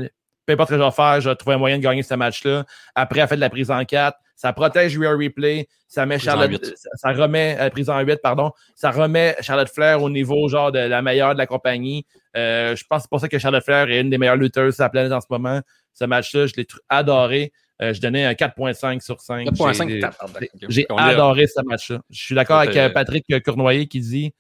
[0.47, 2.15] Peu importe ce que je vais faire, je vais trouver un moyen de gagner ce
[2.15, 2.65] match-là.
[2.95, 4.17] Après, elle fait de la prise en 4.
[4.35, 5.67] Ça protège Rare Replay.
[5.89, 6.75] Ça met Charlotte.
[6.95, 8.53] Ça, remet la prise en 8, pardon.
[8.77, 12.07] Ça remet Charlotte Flair au niveau genre de la meilleure de la compagnie.
[12.37, 14.77] Euh, je pense que c'est pour ça que Charlotte Flair est une des meilleures lutteuses
[14.77, 15.61] sur la planète en ce moment.
[15.93, 17.53] Ce match-là, je l'ai adoré.
[17.81, 19.49] Euh, je donnais un 4.5 sur 5.
[19.49, 22.01] 4.5, j'ai adoré ce match-là.
[22.11, 24.35] Je suis d'accord avec euh, Patrick Cournoyer qui dit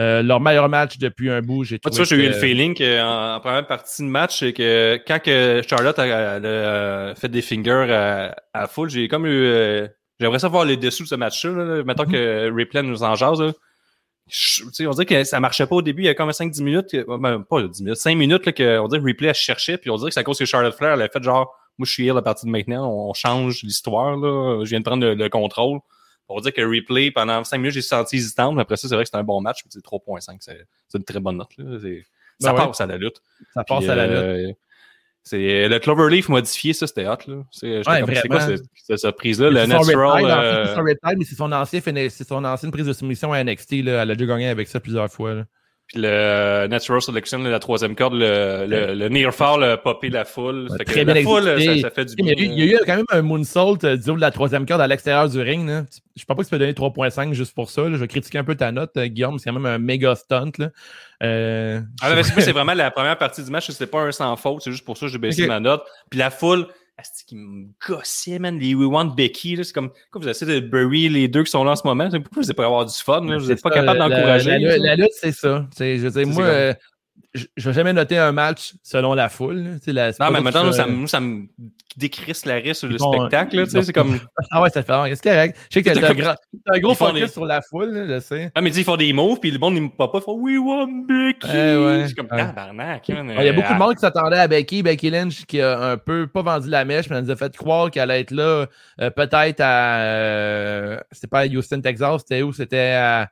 [0.00, 1.62] euh, leur meilleur match depuis un bout.
[1.62, 2.04] J'ai trouvé.
[2.04, 5.98] j'ai eu le feeling qu'en en première partie de match, c'est que quand que Charlotte
[5.98, 9.88] a, fait des fingers à, à full, j'ai comme eu.
[10.20, 11.84] J'aimerais savoir les dessous de ce match-là.
[11.84, 12.54] Maintenant que mm-hmm.
[12.54, 13.40] Ripley nous en jase.
[13.40, 13.52] Là.
[14.80, 17.44] on dirait que ça marchait pas au début, il y a comme 5-10 minutes, ben,
[17.48, 19.96] pas 10 minutes, 5 minutes là, que, on dirait que Ripley a cherché, puis on
[19.96, 22.06] dirait que c'est à cause que Charlotte Flair elle a fait genre moi, je suis
[22.06, 22.88] here à partir de maintenant.
[22.90, 24.16] On change l'histoire.
[24.16, 25.80] Je viens de prendre le, contrôle.
[26.26, 28.54] Pour dire que replay, pendant 5 minutes, j'ai senti hésitante.
[28.54, 29.62] Mais après ça, c'est vrai que c'était un bon match.
[29.68, 30.36] C'est 3.5.
[30.40, 31.50] C'est une très bonne note.
[31.58, 31.78] Là.
[32.40, 33.20] Ça ben passe à la lutte.
[33.52, 34.16] Ça passe à la lutte.
[34.16, 34.52] Euh,
[35.22, 37.16] c'est le Cloverleaf modifié, ça, c'était hot.
[37.26, 37.44] Là.
[37.50, 38.40] C'est ouais, quoi
[38.74, 39.50] cette, surprise-là?
[39.50, 40.24] Le Natural.
[40.26, 40.94] Euh...
[41.22, 43.84] C'est son, ancien, son ancienne prise de soumission à NXT.
[43.84, 44.02] Là.
[44.02, 45.34] Elle a déjà gagné avec ça plusieurs fois.
[45.34, 45.44] Là.
[45.86, 50.24] Puis le Natural Selection, la troisième corde, le, le, le Near Fall a popé la
[50.24, 50.68] foule.
[50.78, 52.32] Fait que la foule, ça, fait du bien.
[52.38, 54.80] Il y, a eu, quand même un moonsault euh, du haut de la troisième corde
[54.80, 55.68] à l'extérieur du ring.
[55.68, 55.82] Là.
[56.16, 57.82] Je pense pas que tu peux donner 3.5 juste pour ça.
[57.90, 59.38] Je vais critiquer un peu ta note, euh, Guillaume.
[59.38, 60.52] C'est quand même un méga stunt.
[60.56, 60.70] Là.
[61.22, 63.70] Euh, ah, c'est vraiment la première partie du match.
[63.70, 64.62] C'était pas un sans faute.
[64.62, 65.82] C'est juste pour ça que j'ai baissé ma note.
[66.08, 66.66] Puis la foule,
[67.02, 68.58] c'est qui me gossait, man.
[68.58, 71.64] Les We Want Becky, c'est comme, quand vous essayez de bury les deux qui sont
[71.64, 73.98] là en ce moment, pourquoi vous n'êtes pas avoir du fun, Vous n'êtes pas capable
[73.98, 74.58] d'encourager.
[74.58, 75.66] La, lutte, c'est ça.
[75.78, 76.74] je veux dire, moi,
[77.34, 79.78] je vais jamais noter un match selon la foule.
[79.86, 81.46] non, mais maintenant, ça, me, ça me
[81.96, 83.66] décrisse la sur le spectacle.
[83.66, 84.18] C'est comme.
[84.50, 85.58] Ah ouais, ça fait C'est correct.
[85.68, 86.36] Je sais que t'as un,
[86.74, 88.52] un, gros focus sur la foule, je sais.
[88.54, 90.18] Ah, mais ils font des moves, puis le monde, il me pas pas.
[90.18, 91.48] Ils font We want Becky.
[91.52, 92.04] Eh ouais.
[92.06, 93.08] C'est comme tabarnak.
[93.08, 94.82] Il y a beaucoup de monde qui s'attendait à Becky.
[94.82, 97.56] Becky Lynch qui a un peu pas vendu la mèche, mais elle nous a fait
[97.56, 98.66] croire qu'elle allait être là
[99.00, 100.00] euh, peut-être à.
[100.02, 102.52] Euh, c'était pas à Houston, Texas, c'était où?
[102.52, 103.30] C'était à.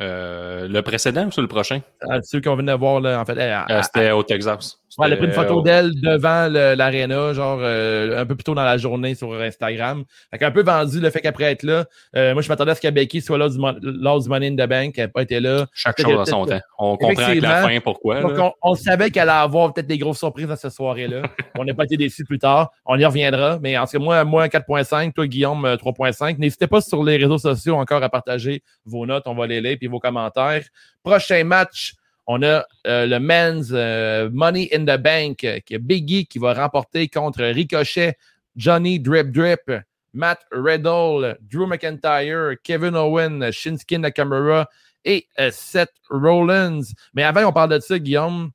[0.00, 1.80] Euh, le précédent ou le prochain?
[2.08, 3.36] Ah, ceux qu'on venait de voir, là, en fait.
[3.38, 4.79] Euh, c'était au Texas.
[4.98, 8.54] Ouais, elle a pris une photo d'elle devant l'aréna, genre euh, un peu plus tôt
[8.54, 10.04] dans la journée sur Instagram.
[10.30, 11.84] Fait qu'un peu vendu le fait qu'après être là.
[12.14, 14.68] moi, je m'attendais à ce que Becky soit là du, lors du Money in the
[14.68, 14.94] Bank.
[14.96, 15.66] Elle n'a pas été là.
[15.72, 16.60] Chaque chose à son temps.
[16.78, 18.20] On comprend avec la fin pourquoi.
[18.20, 21.22] Donc, on, savait qu'elle allait avoir peut-être des grosses surprises à cette soirée-là.
[21.58, 22.70] on n'a pas été déçus plus tard.
[22.86, 23.58] On y reviendra.
[23.60, 26.38] Mais en tout cas, moi, moi 4.5, toi, Guillaume, 3.5.
[26.38, 29.24] N'hésitez pas sur les réseaux sociaux encore à partager vos notes.
[29.26, 30.62] On va les lire puis vos commentaires.
[31.02, 31.94] Prochain match,
[32.32, 36.38] on a euh, le men's euh, Money in the Bank, euh, qui est Biggie qui
[36.38, 38.16] va remporter contre Ricochet,
[38.54, 39.72] Johnny Drip Drip,
[40.12, 44.68] Matt Riddle, Drew McIntyre, Kevin Owen, Shinsuke Nakamura
[45.04, 46.82] et Seth Rollins.
[47.14, 48.52] Mais avant, on parle de ça, Guillaume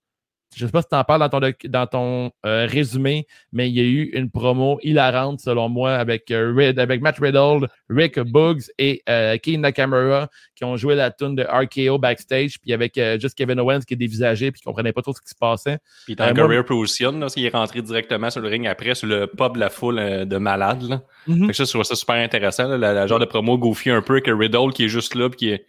[0.56, 3.70] je ne sais pas si tu en parles dans ton, dans ton euh, résumé, mais
[3.70, 8.20] il y a eu une promo hilarante, selon moi, avec, euh, avec Matt Riddle, Rick
[8.20, 13.20] Boogs et euh, Nakamura qui ont joué la tune de RKO backstage, puis avec euh,
[13.20, 15.36] juste Kevin Owens qui est dévisagé puis qui ne comprenait pas trop ce qui se
[15.36, 15.80] passait.
[16.06, 19.56] Puis dans Career Position, il est rentré directement sur le ring après, sur le pub
[19.56, 20.84] de la foule de malades.
[20.84, 21.02] Là.
[21.28, 21.52] Mm-hmm.
[21.52, 24.72] ça, je trouve ça super intéressant, la, genre de promo goofy un peu, que Riddle
[24.74, 25.66] qui est juste là, puis qui est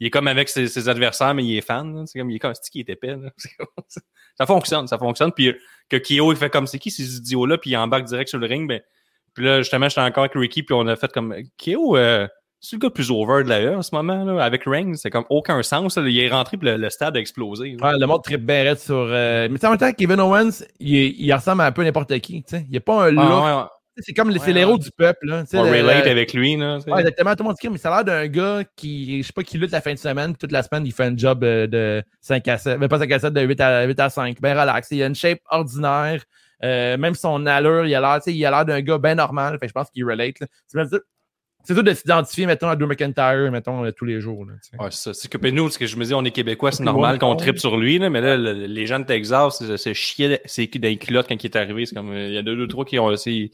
[0.00, 2.06] il est comme avec ses, adversaires, mais il est fan.
[2.06, 3.16] C'est comme, il est comme, c'est qui est épais.
[4.38, 5.32] ça fonctionne, ça fonctionne.
[5.32, 8.28] Puis euh, que Kyo, il fait comme, c'est qui ces idiots-là, puis il embarque direct
[8.28, 8.68] sur le ring.
[8.68, 8.80] Ben,
[9.34, 12.26] puis là, justement, j'étais encore avec Ricky, puis on a fait comme, Kyo, euh,
[12.60, 14.94] c'est le gars plus over de la E en ce moment, là, avec Reigns?
[14.94, 15.96] C'est comme aucun sens.
[15.96, 17.76] Il est rentré, puis le, stade a explosé.
[17.80, 18.94] Ouais, le monde très bien sur.
[18.96, 19.48] Euh...
[19.50, 22.42] Mais en même temps, Kevin Owens, il, il ressemble à un peu n'importe qui.
[22.46, 23.68] sais Il n'y a pas un look.
[23.98, 25.26] C'est comme les l'héros du peuple.
[25.26, 26.56] Là, On relate avec lui.
[26.56, 27.30] Là, ouais, exactement.
[27.32, 29.56] Tout le monde dit mais ça a l'air d'un gars qui, je sais pas, qui
[29.56, 30.36] lutte la fin de semaine.
[30.36, 32.78] Toute la semaine, il fait un job euh, de 5 à 7.
[32.78, 34.40] Mais pas 5 à 7, de 8 à, 8 à 5.
[34.40, 34.88] Ben relax.
[34.90, 36.24] Il a une shape ordinaire.
[36.62, 39.58] Euh, même son allure, il a l'air, il a l'air d'un gars bien normal.
[39.60, 40.36] Fait, je pense qu'il relate.
[41.66, 44.44] C'est tout de s'identifier, mettons, à Drew McIntyre, mettons, euh, tous les jours.
[44.44, 45.14] Là, ouais, ça.
[45.14, 47.58] C'est que nous, ce que je me dis, on est Québécois, c'est normal qu'on tripe
[47.58, 51.26] sur lui, là, mais là, les gens de Texas, c'est chier c'est dans les culottes
[51.26, 51.86] quand il est arrivé.
[51.86, 53.50] C'est comme, il y a deux, deux, trois qui ont aussi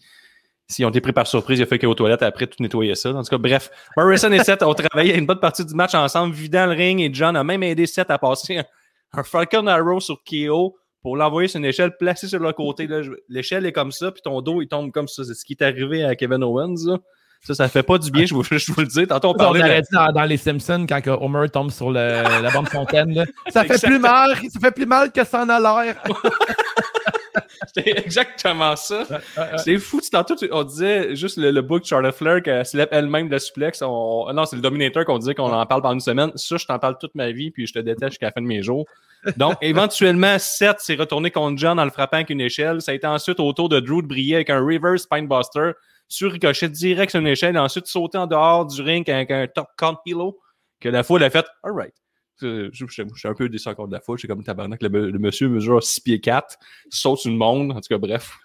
[0.70, 3.10] S'ils ont été pris par surprise, il a fait qu'aux toilettes après tout nettoyer ça.
[3.10, 6.32] En tout cas, bref, Morrison et Seth ont travaillé une bonne partie du match ensemble,
[6.32, 8.58] vidant le ring et John a même aidé Seth à passer
[9.12, 12.88] un, Falcon Arrow sur KO pour l'envoyer sur une échelle placée sur le côté.
[13.28, 15.24] L'échelle est comme ça, puis ton dos il tombe comme ça.
[15.24, 17.00] C'est ce qui est arrivé à Kevin Owens.
[17.42, 19.06] Ça, ça fait pas du bien, je vous, je vous le dis.
[19.08, 19.62] Tantôt, on parlait.
[19.62, 23.26] On dit dans, les Simpsons quand Homer tombe sur le, la bande fontaine.
[23.48, 25.96] Ça fait plus mal, ça fait plus mal que ça en a l'air.
[27.74, 29.06] C'était exactement ça.
[29.58, 30.00] C'est fou.
[30.10, 33.82] Tantôt, on disait juste le, book de Charlotte Flair qu'elle se lève elle-même de suplex.
[33.82, 36.32] non, c'est le Dominator qu'on disait qu'on en parle pendant une semaine.
[36.36, 38.46] Ça, je t'en parle toute ma vie, puis je te déteste jusqu'à la fin de
[38.46, 38.86] mes jours.
[39.36, 42.80] Donc, éventuellement, Seth s'est retourné contre John en le frappant avec une échelle.
[42.80, 45.72] Ça a été ensuite au tour de Drew de briller avec un reverse spinebuster
[46.08, 49.46] sur ricochet direct sur une échelle et ensuite sauter en dehors du ring avec un
[49.46, 50.38] top count pillow
[50.80, 51.94] que la foule a fait «Alright».
[52.40, 54.18] Je, suis un peu déçu encore de la foule.
[54.18, 54.82] C'est comme tabarnak.
[54.82, 57.72] Le, le monsieur mesure 6 pieds 4, saute une monde.
[57.72, 58.38] En tout cas, bref.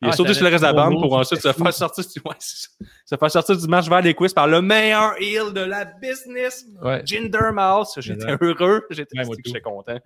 [0.00, 2.04] Il a ah, sauté sur le reste de la bande pour ensuite se faire, sortir,
[2.24, 5.86] ouais, se faire sortir du match vers les quiz par le meilleur heel de la
[5.86, 7.02] business, ouais.
[7.04, 7.94] Jinder Mouse.
[7.98, 8.82] J'étais heureux.
[8.90, 9.98] J'étais content.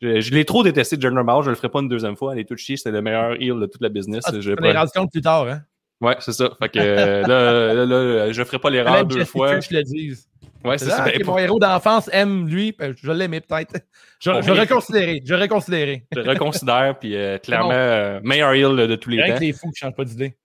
[0.00, 1.44] Je, l'ai trop détesté, Jinder Mouse.
[1.44, 2.32] Je le ferai pas une deuxième fois.
[2.32, 2.78] Elle est toute chier.
[2.78, 4.24] C'était le meilleur heel de toute la business.
[4.26, 5.46] Ah, je l'ai rendu compte plus tard.
[5.46, 5.60] Hein?
[6.00, 6.50] Ouais, c'est ça.
[6.58, 9.60] Fait que euh, là, là, là, je ferai pas l'erreur deux fois.
[9.60, 10.26] Je le dise.
[10.64, 11.04] Ouais, c'est ça.
[11.24, 13.74] Mon héros d'enfance aime lui, ben, je l'aimais peut-être.
[14.18, 16.06] Je, je reconsidérer, je reconsidérer.
[16.12, 19.38] Je reconsidère, puis euh, clairement, euh, meilleur heal de, tous les temps.
[19.38, 20.36] les fous qui changent pas d'idée.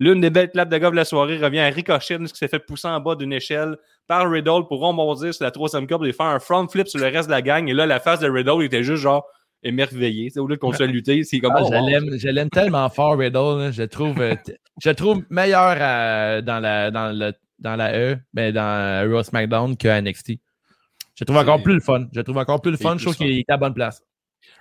[0.00, 2.58] L'une des belles claps de golf de la soirée revient à Ricochet, qui s'est fait
[2.58, 6.26] pousser en bas d'une échelle par Riddle pour rebondir sur la troisième corde et faire
[6.26, 7.68] un front flip sur le reste de la gang.
[7.68, 9.26] Et là, la face de Riddle était juste genre
[9.62, 10.30] émerveillée.
[10.38, 11.52] Au lieu de continuer à lutter, c'est comme.
[11.54, 13.72] Ah, oh, je l'aime tellement fort, Riddle.
[13.72, 14.34] Je trouve, euh,
[14.82, 20.00] je trouve meilleur dans, la, dans le dans la E, mais dans Raw SmackDown qu'à
[20.00, 20.32] NXT.
[21.14, 22.06] Je trouve encore plus le fun.
[22.12, 22.96] Je trouve encore plus le fun.
[22.98, 24.02] Je trouve qu'il est à la bonne place.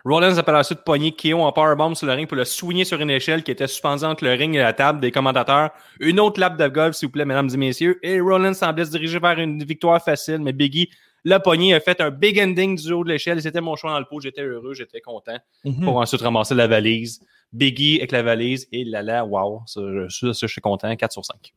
[0.03, 2.85] Rollins a par la suite pogné Keo en powerbomb sur le ring pour le soigner
[2.85, 5.71] sur une échelle qui était suspendue entre le ring et la table des commentateurs.
[5.99, 7.99] Une autre lap de golf, s'il vous plaît, mesdames et messieurs.
[8.03, 10.89] Et Rollins semblait se diriger vers une victoire facile, mais Biggie
[11.23, 13.41] l'a pogné, a fait un big ending du haut de l'échelle.
[13.41, 14.19] C'était mon choix dans le pot.
[14.21, 15.83] J'étais heureux, j'étais content mhm.
[15.83, 17.19] pour ensuite ramasser la valise.
[17.51, 20.95] Biggie avec la valise et là là, wow, ça, ça je suis content.
[20.95, 21.53] 4 sur 5.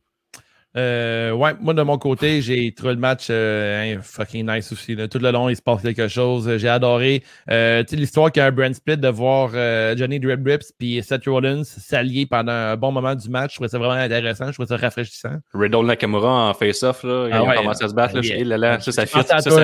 [0.77, 4.95] Euh, ouais, moi de mon côté, j'ai trouvé le match euh, fucking nice aussi.
[5.09, 6.57] Tout le long, il se passe quelque chose.
[6.57, 10.43] J'ai adoré euh, l'histoire qu'il y a un brand split de voir euh, Johnny Drip
[10.43, 13.51] Drips puis Seth Rollins s'allier pendant un bon moment du match.
[13.51, 15.37] Je trouvais ça vraiment intéressant, je trouvais ça rafraîchissant.
[15.55, 18.15] Riddle Nakamura en face-off, là, ah, il a commencé à se battre.
[18.15, 19.19] Là, là, là, ça, ça fit.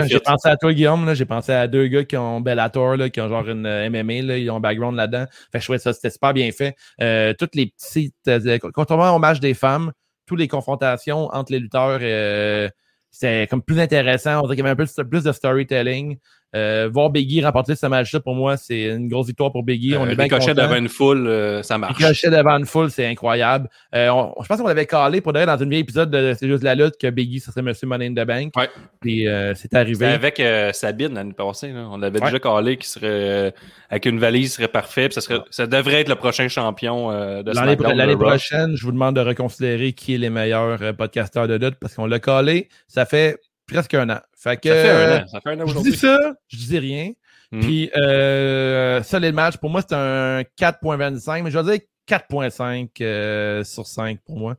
[0.07, 1.13] J'ai pensé à toi, Guillaume.
[1.13, 4.37] J'ai pensé à deux gars qui ont Bellator, là, qui ont genre une MMA, là,
[4.37, 5.25] ils ont un background là-dedans.
[5.51, 6.75] Fait je trouvais ça c'était super bien fait.
[7.37, 8.15] toutes les petites.
[8.73, 9.91] contrairement au match des femmes,
[10.25, 12.69] toutes les confrontations entre les lutteurs, euh,
[13.11, 14.39] c'est comme plus intéressant.
[14.39, 16.17] On dirait qu'il y avait un peu plus de storytelling.
[16.55, 19.97] Euh, voir Biggie remporter ce match-là, pour moi, c'est une grosse victoire pour Biggie.
[19.97, 21.97] On est ricochet devant une foule, euh, ça marche.
[21.97, 23.69] Ricochet devant une foule, c'est incroyable.
[23.93, 24.09] Euh,
[24.41, 26.75] je pense qu'on l'avait calé pour d'ailleurs dans une vieille épisode de C'est juste la
[26.75, 28.53] lutte que Biggie, ce serait Monsieur Money in the Bank.
[28.55, 28.69] Ouais.
[29.01, 30.05] Puis c'est arrivé.
[30.05, 30.41] avec
[30.73, 31.71] Sabine l'année passée.
[31.71, 31.87] Là.
[31.91, 33.53] On l'avait déjà calé qui serait
[33.89, 35.09] avec une valise serait parfait.
[35.11, 37.11] ça, serait, ça devrait être le prochain champion
[37.43, 37.97] de SmackDown.
[37.97, 41.95] L'année prochaine, je vous demande de reconsidérer qui est les meilleurs podcasteurs de lutte parce
[41.95, 42.69] qu'on l'a calé.
[42.87, 44.19] Ça fait presque un an.
[44.37, 45.27] Fait que, ça fait un an.
[45.27, 47.11] Ça fait un an Je dis ça, je dis rien.
[47.51, 47.61] Hmm.
[47.61, 52.89] Puis, euh, ça, les matchs, pour moi, c'est un 4.25, mais je vais dire 4.5
[53.01, 54.55] euh, sur 5 pour moi.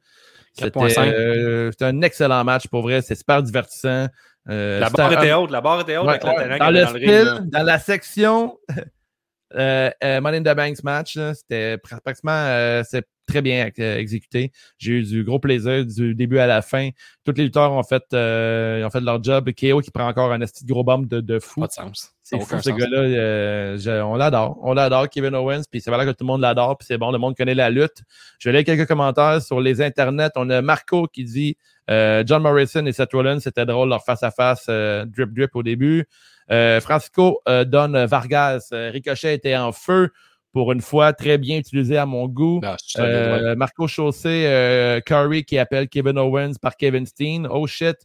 [0.58, 3.02] C'était euh, un excellent match pour vrai.
[3.02, 4.06] C'est super divertissant.
[4.48, 5.50] Euh, la barre était haute.
[5.50, 8.58] La barre était haute avec ouais, terrain dans, le style, dans la section
[9.54, 12.82] euh, Money in the Banks match, c'était pratiquement
[13.26, 14.52] très bien euh, exécuté.
[14.78, 16.90] J'ai eu du gros plaisir du début à la fin.
[17.24, 19.50] Tous les lutteurs ont fait, euh, ont fait leur job.
[19.50, 21.60] KO qui prend encore un de gros bomb de, de fou.
[21.60, 22.12] Pas de sens.
[22.22, 22.98] C'est fou, ce gars-là.
[22.98, 24.58] Euh, on l'adore.
[24.62, 25.62] On l'adore, Kevin Owens.
[25.70, 26.78] Puis c'est vrai que tout le monde l'adore.
[26.78, 28.02] Puis c'est bon, le monde connaît la lutte.
[28.38, 30.30] Je lire quelques commentaires sur les internets.
[30.36, 31.56] On a Marco qui dit
[31.88, 36.04] John Morrison et Seth Rollins, c'était drôle leur face-à-face drip drip au début.
[36.48, 38.70] Francisco donne Vargas.
[38.72, 40.10] Ricochet était en feu
[40.56, 42.62] pour une fois, très bien utilisé à mon goût.
[42.64, 47.46] Ah, euh, Marco Chaussé, euh, Curry qui appelle Kevin Owens par Kevin Steen.
[47.50, 47.98] Oh shit,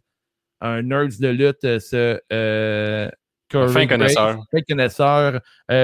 [0.59, 3.09] un nerd de lutte, euh, ce euh,
[3.47, 3.71] Curry.
[3.71, 4.43] Fin connaisseur.
[4.51, 5.39] Fin connaisseur.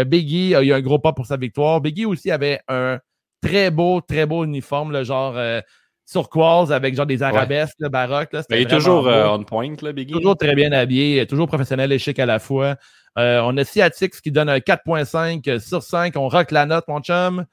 [0.08, 1.80] Biggie a eu un gros pas pour sa victoire.
[1.80, 2.99] Biggie aussi avait un
[3.41, 5.36] très beau, très beau uniforme, le genre
[6.12, 8.34] turquoise avec genre des arabesques baroques.
[8.34, 10.13] Là, il est toujours on point, là, Biggie?
[10.13, 12.78] Toujours très bien habillé, toujours professionnel et chic à la fois.
[13.17, 16.15] Euh, on a Seatix qui donne un 4.5 sur 5.
[16.17, 17.46] On rock la note, mon chum.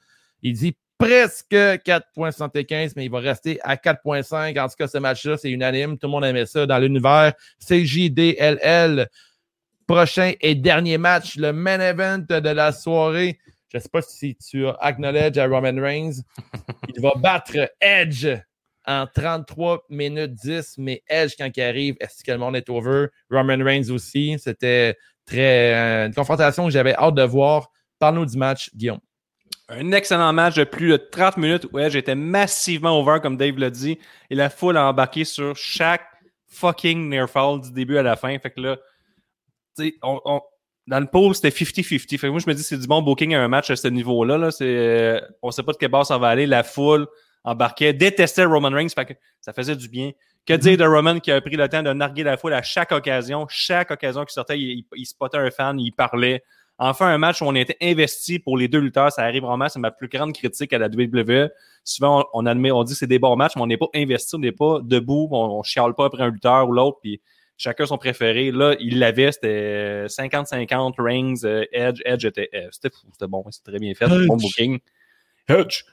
[0.43, 4.59] Il dit presque 4.75, mais il va rester à 4.5.
[4.59, 5.97] En tout cas, ce match-là, c'est unanime.
[5.97, 7.33] Tout le monde aimait ça dans l'univers.
[7.67, 9.09] CJDLL.
[9.87, 13.39] Prochain et dernier match, le main event de la soirée.
[13.69, 16.21] Je ne sais pas si tu acknowledge à Roman Reigns.
[16.95, 18.27] Il va battre Edge
[18.85, 23.07] en 33 minutes 10, mais Edge, quand il arrive, est-ce que le monde est over?
[23.31, 24.37] Roman Reigns aussi.
[24.37, 27.71] C'était Très, euh, une confrontation que j'avais hâte de voir.
[27.99, 28.99] Parle-nous du match, Guillaume.
[29.69, 33.71] Un excellent match de plus de 30 minutes où j'étais massivement over, comme Dave l'a
[33.71, 33.97] dit,
[34.29, 36.05] et la foule a embarqué sur chaque
[36.47, 38.37] fucking near fall du début à la fin.
[38.37, 38.77] Fait que là,
[39.75, 40.41] tu sais, on,
[40.87, 42.17] dans le pool, c'était 50-50.
[42.17, 43.87] Fait que moi, je me dis, c'est du bon booking à un match à ce
[43.87, 44.37] niveau-là.
[44.37, 44.51] Là.
[44.51, 46.45] C'est, euh, on sait pas de quel bord ça va aller.
[46.45, 47.07] La foule
[47.43, 48.89] embarquait, détestait Roman Reigns.
[48.89, 50.11] Fait que ça faisait du bien.
[50.45, 52.91] Que dire de Roman qui a pris le temps de narguer la foule à chaque
[52.91, 53.47] occasion?
[53.49, 56.43] Chaque occasion qui sortait, il, il, spottait un fan, il parlait.
[56.77, 59.79] Enfin, un match où on était investi pour les deux lutteurs, ça arrive vraiment, c'est
[59.79, 61.49] ma plus grande critique à la WWE.
[61.83, 64.35] Souvent, on, admet, on dit que c'est des bons matchs, mais on n'est pas investi,
[64.35, 67.21] on n'est pas debout, on, on chiale pas après un lutteur ou l'autre, puis
[67.57, 68.51] chacun son préféré.
[68.51, 73.43] Là, il l'avait, c'était 50-50, Rings, euh, Edge, Edge était, euh, c'était fou, c'était bon,
[73.51, 74.79] c'était très bien fait, bon booking.
[75.47, 75.83] Edge.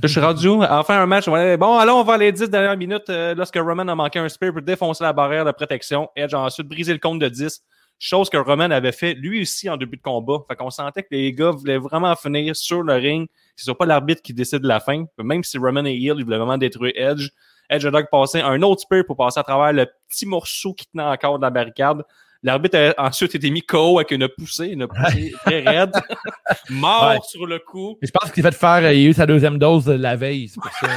[0.00, 1.26] Je suis rendu enfin un match.
[1.26, 4.50] Bon, alors on va les 10 dernières minutes euh, lorsque Roman a manqué un spear
[4.50, 6.08] pour défoncer la barrière de protection.
[6.16, 7.62] Edge a ensuite brisé le compte de 10.
[7.98, 10.38] Chose que Roman avait fait lui aussi en début de combat.
[10.48, 13.28] Fait qu'on sentait que les gars voulaient vraiment finir sur le ring.
[13.54, 15.04] Ce n'est pas l'arbitre qui décide de la fin.
[15.18, 17.28] Même si Roman est heal, il voulait vraiment détruire Edge.
[17.72, 20.86] Edge a donc passé un autre spear pour passer à travers le petit morceau qui
[20.86, 22.02] tenait encore de la barricade.
[22.44, 25.92] L'arbitre a ensuite été mis KO avec une poussée, une poussée très raide.
[26.70, 27.96] Mort sur le coup.
[28.02, 30.72] je pense qu'il fait faire, il a eu sa deuxième dose la veille, c'est pour
[30.72, 30.88] ça.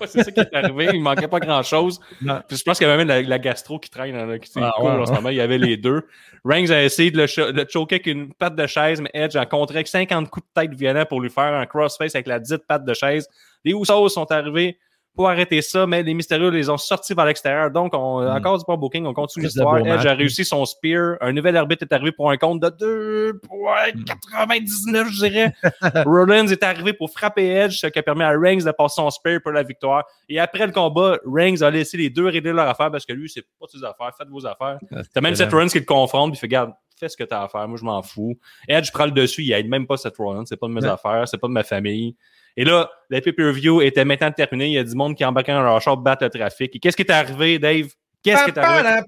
[0.06, 0.90] c'est ça qui est arrivé.
[0.94, 2.00] Il manquait pas grand chose.
[2.20, 5.04] Puis je pense qu'il y avait même la, gastro qui traîne, hein, qui ah, en
[5.04, 5.30] ce moment.
[5.30, 6.06] Il y avait les deux.
[6.44, 9.78] Reigns a essayé de le, choquer avec une patte de chaise, mais Edge a contré
[9.78, 12.84] avec 50 coups de tête violents pour lui faire un crossface avec la dite patte
[12.84, 13.28] de chaise.
[13.64, 14.78] Les Usos sont arrivés
[15.14, 17.70] pour arrêter ça, mais les mystérieux les ont sortis vers l'extérieur.
[17.70, 18.36] Donc, on, hmm.
[18.36, 19.78] encore du bon booking, on continue l'histoire.
[19.78, 21.16] Edge a réussi son spear.
[21.20, 25.54] Un nouvel arbitre est arrivé pour un compte de 2,99, je dirais.
[26.04, 29.08] Rollins est arrivé pour frapper Edge, ce qui a permis à Reigns de passer son
[29.10, 30.04] spear pour la victoire.
[30.28, 33.30] Et après le combat, Reigns a laissé les deux régler leur affaire parce que lui,
[33.30, 34.10] c'est pas ses affaires.
[34.18, 34.78] Faites vos affaires.
[34.92, 37.24] Ah, T'as même Seth Rollins qui le confronte, puis il fait, garde, fais ce que
[37.24, 37.68] t'as à faire.
[37.68, 38.36] Moi, je m'en fous.
[38.68, 40.44] Edge prend le dessus, il aide même pas Seth Rollins.
[40.46, 42.16] C'est pas de mes affaires, c'est pas de ma famille.
[42.56, 44.66] Et là, la pay-per-view était maintenant terminée.
[44.66, 46.76] Il y a du monde qui embarquait dans leur char battre le trafic.
[46.76, 47.88] Et qu'est-ce qui est arrivé, Dave?
[48.22, 49.00] Qu'est-ce qui est arrivé?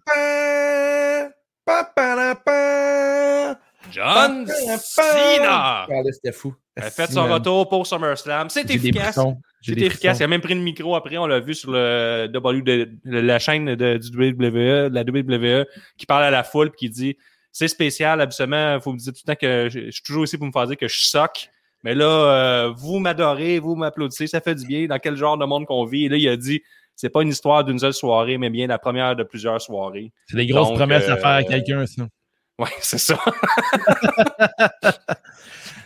[3.91, 5.87] John Cena!
[5.89, 6.55] Ah, c'était fou.
[6.77, 8.51] a fait son retour pour SummerSlam.
[8.51, 9.19] C'est efficace.
[9.63, 10.19] C'est efficace.
[10.19, 11.17] Il a même pris le micro après.
[11.17, 15.67] On l'a vu sur le W de, la chaîne de, du WWE, de la WWE,
[15.97, 17.17] qui parle à la foule et qui dit
[17.53, 18.21] c'est spécial.
[18.21, 20.53] Absolument, il faut me dire tout le temps que je, suis toujours ici pour me
[20.53, 21.49] faire dire que je soque.
[21.87, 24.89] Mais là, euh, vous m'adorez, vous m'applaudissez, ça fait du bien.
[24.89, 26.07] Dans quel genre de monde qu'on vit?
[26.07, 26.61] Et là, il a dit
[26.97, 30.11] c'est pas une histoire d'une seule soirée, mais bien la première de plusieurs soirées.
[30.29, 32.09] C'est des grosses promesses à faire à euh, quelqu'un, ça.
[32.59, 33.19] Oui, c'est ça.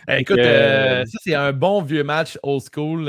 [0.07, 3.03] Eh, écoute, euh, ça c'est un bon vieux match old school.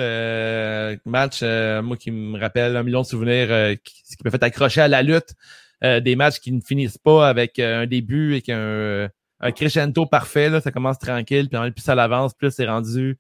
[1.06, 4.88] match, moi qui me rappelle un million de souvenirs qui, qui m'a fait accrocher à
[4.88, 5.34] la lutte.
[5.80, 9.08] des matchs qui ne finissent pas avec un début et un,
[9.42, 10.48] un crescendo parfait.
[10.48, 13.18] Là, ça commence tranquille, puis plus ça avance, plus c'est rendu.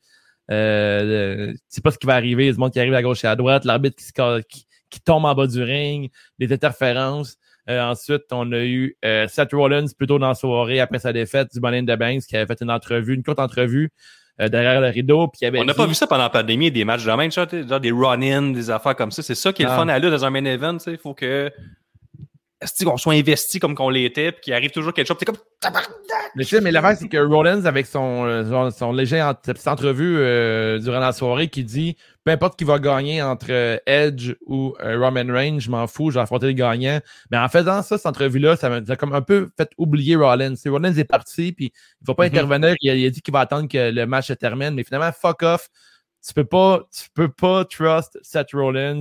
[0.50, 2.44] Euh, tu sais pas ce qui va arriver.
[2.44, 5.00] Il y a du monde qui arrive à gauche et à droite, l'arbitre qui, qui,
[5.00, 7.36] tombe en bas du ring, des interférences.
[7.68, 11.48] Euh, ensuite, on a eu euh, Seth Rollins plutôt dans la soirée après sa défaite
[11.52, 13.90] du Money the Banks qui avait fait une entrevue, une courte entrevue
[14.40, 15.28] euh, derrière le rideau.
[15.28, 17.92] Puis on n'a pas vu ça pendant la pandémie, des matchs de même, genre, des
[17.92, 19.22] run-in, des affaires comme ça.
[19.22, 19.76] C'est ça qui est le ah.
[19.76, 20.78] fun à lui dans un main event.
[20.86, 21.50] Il faut que
[22.84, 25.36] qu'on soit investi comme qu'on l'était, puis qu'il arrive toujours quelque chose, c'est comme
[26.34, 30.78] Mais tu sais, mais l'affaire, c'est que Rollins, avec son, euh, son, léger entrevue euh,
[30.78, 35.26] durant la soirée, qui dit peu importe qui va gagner entre euh, Edge ou Roman
[35.26, 37.00] Reigns, je m'en fous, je vais affronter le gagnant.
[37.30, 40.54] Mais en faisant ça, cette entrevue-là, ça m'a comme un peu fait oublier Rollins.
[40.66, 42.28] Rollins est parti, puis il va pas mm-hmm.
[42.28, 42.74] intervenir.
[42.80, 45.68] Il a, dit qu'il va attendre que le match se termine, mais finalement, fuck off.
[46.24, 49.00] Tu peux pas, tu peux pas trust Seth Rollins.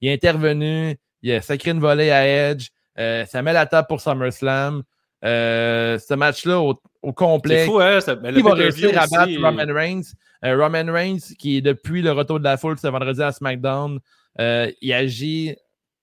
[0.00, 2.68] Il est intervenu, il a sacré une volée à Edge.
[2.98, 4.82] Euh, ça met la table pour SummerSlam.
[5.24, 7.60] Euh, ce match-là au, complet.
[7.60, 7.98] C'est fou, hein?
[8.24, 10.14] il va réussir à battre Roman Reigns?
[10.44, 13.98] Euh, Roman Reigns, qui est depuis le retour de la foule ce vendredi à SmackDown,
[14.38, 15.56] il agit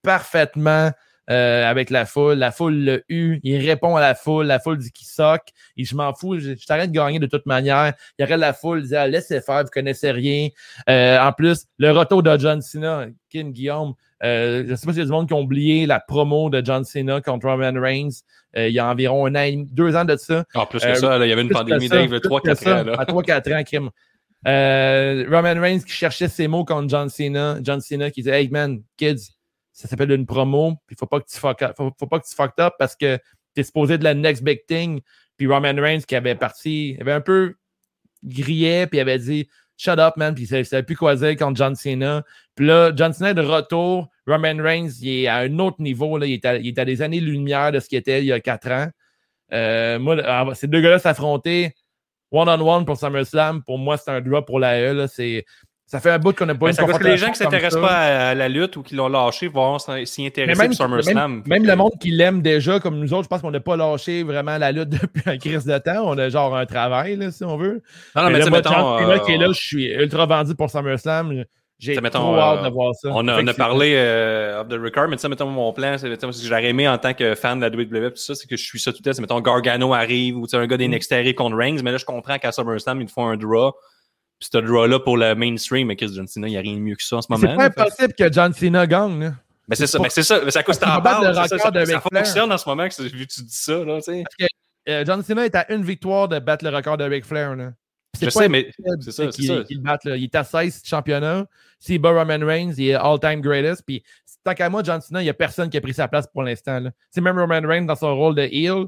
[0.04, 0.92] parfaitement
[1.28, 2.36] avec la foule.
[2.36, 3.40] La foule l'a eu.
[3.44, 4.46] Il répond à la foule.
[4.46, 5.50] La foule dit qu'il soque.
[5.78, 6.40] Et je m'en fous.
[6.40, 7.94] Je, t'arrête de gagner de toute manière.
[8.18, 8.80] Il y aurait la foule.
[8.80, 9.64] Il disait, ah, laissez faire.
[9.64, 10.50] Vous connaissez rien.
[10.88, 15.00] en plus, le retour de John Cena, King Guillaume, euh, je ne sais pas s'il
[15.00, 18.22] y a du monde qui a oublié la promo de John Cena contre Roman Reigns
[18.58, 20.46] euh, il y a environ un an, deux ans de ça.
[20.56, 22.84] En ah, plus que euh, ça, il y avait une pandémie d'Ave 3-4 ans.
[22.86, 22.94] Là.
[22.98, 23.90] À 3-4 ans, crime.
[24.46, 27.58] Roman Reigns qui cherchait ses mots contre John Cena.
[27.62, 29.35] John Cena qui disait Hey man, kids,
[29.76, 32.34] ça s'appelle une promo, puis faut pas que tu fuck up, faut, pas que tu
[32.34, 33.18] fuck up parce que
[33.54, 35.02] tu es supposé de la next big thing.
[35.36, 37.56] Puis Roman Reigns qui avait parti, avait un peu
[38.24, 40.34] grillé, puis avait dit Shut up, man.
[40.34, 42.24] Puis il savait plus quoi dire contre John Cena.
[42.56, 44.08] Puis là, John Cena est de retour.
[44.26, 46.18] Roman Reigns, il est à un autre niveau.
[46.18, 46.26] Là.
[46.26, 48.40] Il, est à, il est à des années-lumière de ce qu'il était il y a
[48.40, 48.88] quatre ans.
[49.52, 51.74] Euh, moi, ah, ces deux gars-là s'affronter
[52.32, 55.08] one-on-one pour SummerSlam, pour moi, c'est un drop pour la E.
[55.08, 55.46] C'est
[55.88, 57.38] ça fait un bout qu'on n'a pas ben, une parce que les gens qui ne
[57.38, 61.44] s'intéressent pas à la lutte ou qui l'ont lâché vont s'y intéresser pour SummerSlam.
[61.46, 64.24] Même, le monde qui l'aime déjà, comme nous autres, je pense qu'on n'a pas lâché
[64.24, 66.04] vraiment la lutte depuis un crise de temps.
[66.06, 67.84] On a genre un travail, là, si on veut.
[68.16, 69.18] Non, non, mais, mais là, mettons, euh...
[69.20, 71.46] qui est là, je suis ultra vendu pour SummerSlam.
[71.78, 73.10] J'ai trop hâte de voir ça.
[73.12, 76.10] On a, on a parlé euh, of the record, mais ça, mettons, mon plan, c'est
[76.10, 78.56] ce que j'aurais aimé en tant que fan de la WWE, tout ça, c'est que
[78.56, 79.22] je suis ça tout à l'heure.
[79.22, 80.92] Mettons, Gargano arrive ou un gars des mm.
[80.92, 83.74] Next contre Reigns, mais là, je comprends qu'à SummerSlam, ils font un draw.
[84.40, 86.80] Puis ce draw-là pour le mainstream, mais Chris John Cena, il n'y a rien de
[86.80, 87.48] mieux que ça en ce moment.
[87.48, 89.20] C'est pas impossible que John Cena gagne.
[89.20, 89.34] Là.
[89.68, 91.34] Mais c'est ça, mais c'est ça, mais c'est à cause que t'en parles.
[91.34, 94.04] Ça, ça, ça fonctionne en ce moment que vu que tu dis ça, là, tu
[94.04, 94.24] sais.
[94.24, 97.26] Parce que euh, John Cena est à une victoire de battre le record de Ric
[97.26, 97.72] Flair, là.
[98.22, 98.72] Je sais, mais
[99.02, 99.64] c'est ça, c'est ça.
[99.70, 100.16] Il, bat, là.
[100.16, 101.46] il est à 16 championnats.
[101.80, 103.84] S'il bat Roman Reigns, il est all-time greatest.
[103.86, 104.04] Puis
[104.44, 106.44] tant qu'à moi, John Cena, il n'y a personne qui a pris sa place pour
[106.44, 106.82] l'instant.
[107.10, 108.86] C'est même Roman Reigns dans son rôle de heel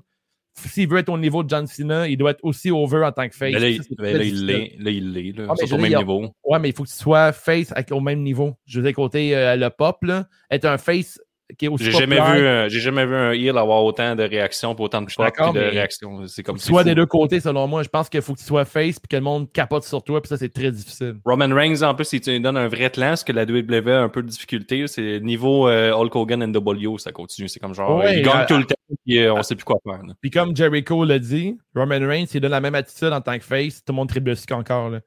[0.66, 3.28] s'il veut être au niveau de John Cena, il doit être aussi over en tant
[3.28, 3.54] que face.
[3.54, 4.76] là, il l'est.
[4.80, 5.36] Là, il l'est.
[5.48, 6.34] Ah, au même niveau.
[6.44, 8.54] Ouais, mais il faut que tu sois face au même niveau.
[8.66, 11.20] Je veux dire, côté euh, le pop, là, être un face
[11.60, 15.10] j'ai jamais vu j'ai jamais vu un heel avoir autant de réactions pour autant de
[15.10, 16.28] choix de réactions.
[16.28, 18.66] C'est comme soit des deux côtés selon moi je pense qu'il faut que tu sois
[18.66, 21.18] face puis que le monde capote sur toi puis ça c'est très difficile.
[21.26, 23.90] Roman Reigns en plus si tu lui donnes un vrai talent ce que la WWE
[23.90, 27.74] a un peu de difficulté c'est niveau euh, Hulk Hogan NWO ça continue c'est comme
[27.74, 28.76] genre il gagne tout le temps
[29.06, 32.42] et euh, on sait plus quoi faire puis comme Jericho l'a dit Roman Reigns il
[32.42, 35.00] donne la même attitude en tant que face tout le monde tribusque encore là.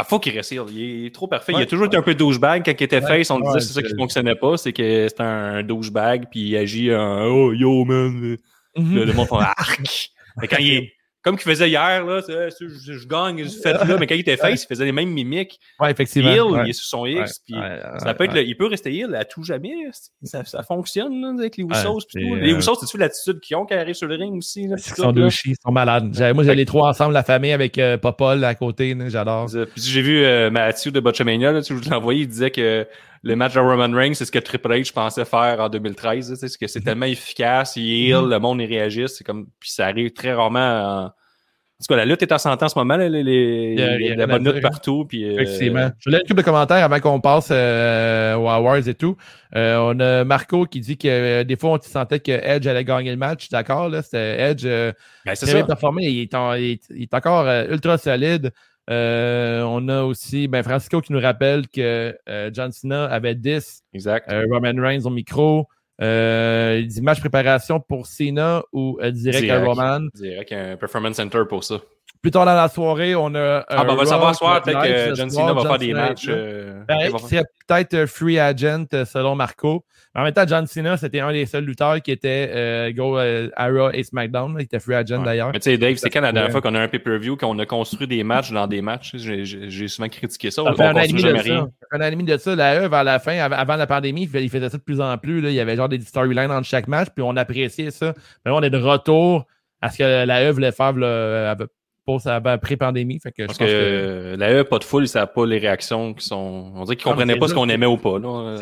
[0.00, 1.52] Ah, faut qu'il reste Il est trop parfait.
[1.56, 2.62] il a toujours été un peu douchebag.
[2.64, 4.56] Quand il était face, on disait que c'est ça qui fonctionnait pas.
[4.56, 8.36] C'est que c'est un douchebag, puis il agit en Oh, yo, man.
[8.76, 9.04] Mm-hmm.
[9.04, 10.10] le, monde fait arc.
[10.40, 10.92] Mais quand il est
[11.28, 14.64] comme qu'il faisait hier, là, je, gagne, je fais là, mais quand il était face,
[14.64, 15.60] il faisait les mêmes mimiques.
[15.78, 16.62] Ouais, effectivement.
[16.64, 17.54] Il est sur son X, puis
[17.98, 19.74] ça peut être, il peut rester heal à tout jamais.
[20.22, 22.00] Ça, ça fonctionne là, avec les Usos.
[22.10, 22.34] tout.
[22.36, 24.66] Les Usos, c'est-tu l'attitude qu'ils ont quand ils arrivent sur le ring aussi?
[24.66, 26.18] Là, ils sont deux chiens, ils sont malades.
[26.34, 29.48] Moi, j'ai les trois ensemble, la famille avec euh, Popol à côté, j'adore.
[29.76, 32.86] J'ai vu euh, Mathieu de Botchamania, là, tu l'as envoyé, il disait que
[33.22, 36.34] le match de Roman Reigns, c'est ce que Triple H pensait faire en 2013.
[36.34, 38.30] C'est que c'est tellement efficace, il heal, mhm.
[38.30, 39.08] le monde y réagit.
[39.08, 41.10] C'est comme, puis ça arrive très rarement
[41.80, 42.96] en, en tout cas, la lutte est en santé en ce moment.
[42.96, 45.04] les, les, il y a, il y a la bonne lutte partout.
[45.08, 45.40] Puis, euh...
[45.40, 45.90] Effectivement.
[46.00, 49.16] Je voulais une couple de commentaires avant qu'on passe euh, aux Awards et tout.
[49.54, 53.12] Euh, on a Marco qui dit que des fois, on sentait que Edge allait gagner
[53.12, 53.48] le match.
[53.48, 54.64] D'accord, là, c'était Edge.
[54.64, 56.06] Ben, très bien performé.
[56.06, 56.34] Il est,
[56.90, 58.50] il est, encore ultra solide.
[58.88, 62.12] on a aussi ben, Francisco qui nous rappelle que
[62.52, 63.84] John Cena avait 10.
[63.94, 64.28] Exact.
[64.50, 65.68] Roman Reigns au micro.
[66.00, 70.00] Euh, il dit match préparation pour Cena ou euh, direct, à Roman?
[70.14, 71.80] Direct un Performance Center pour ça.
[72.20, 73.64] Plus tard dans la soirée, on a.
[73.68, 76.26] Ah, ben, on va savoir ce soir, peut-être que John Cena va faire des matchs.
[76.28, 79.84] Euh, ben, c'est peut-être free agent selon Marco.
[80.14, 83.50] En même temps, John Cena, c'était un des seuls lutteurs qui était euh, Go euh,
[83.56, 84.56] Raw et SmackDown.
[84.58, 85.50] Il était free agent d'ailleurs.
[85.52, 87.66] Mais tu sais, Dave, c'est quand la dernière fois qu'on a un pay-per-view, qu'on a
[87.66, 89.14] construit des matchs dans des matchs?
[89.16, 90.64] J'ai souvent critiqué ça.
[90.64, 91.68] On année de ça.
[91.92, 92.56] Un année de ça.
[92.56, 95.38] La E, vers la fin, avant la pandémie, il faisait ça de plus en plus.
[95.38, 98.14] Il y avait genre des storylines entre chaque match, puis on appréciait ça.
[98.44, 99.46] Mais là, on est de retour
[99.80, 100.94] à ce que la E voulait faire
[102.24, 103.20] là, pré-pandémie.
[103.22, 106.72] Parce que, la E, pas de foule, ça n'a pas les réactions qui sont.
[106.74, 108.18] On dirait qu'ils ne comprenaient pas ce qu'on aimait ou pas.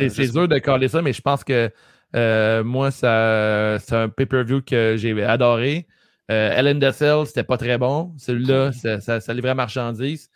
[0.08, 1.70] C'est dur de coller ça, mais je pense que
[2.14, 5.86] euh, moi, ça, c'est un pay-per-view que j'ai adoré.
[6.30, 8.12] Euh, Ellen Dessel, c'était pas très bon.
[8.18, 10.30] Celui-là, ça, ça, ça livrait marchandise.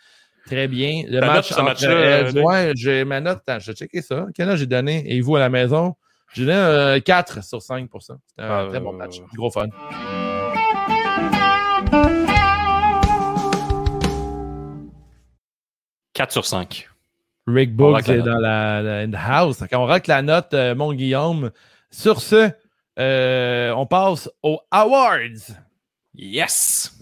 [0.46, 1.04] Très bien.
[1.08, 3.40] Le match note, entre, euh, ouais, j'ai ma note.
[3.46, 4.26] Attends, je vais checker ça.
[4.34, 5.04] Quel âge j'ai donné?
[5.12, 5.94] Et vous à la maison?
[6.32, 9.20] J'ai donné 4 sur 5 C'était un ah, très bon match.
[9.34, 9.68] gros fun.
[16.20, 16.86] 4 sur 5.
[17.46, 19.64] Rick Books est dans la, house.
[19.70, 21.50] Quand on rate la note, euh, mon Guillaume.
[21.90, 22.50] Sur ce,
[22.98, 25.56] euh, on passe aux awards.
[26.14, 26.94] Yes!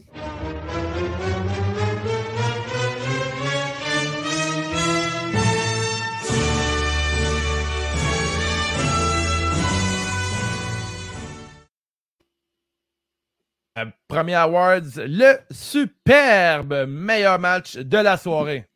[13.79, 18.69] Euh, premier awards, le superbe meilleur match de la soirée.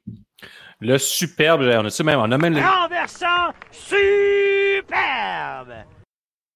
[0.85, 2.61] Le superbe, on a même, on a même le...
[2.61, 4.83] Renversant superbe!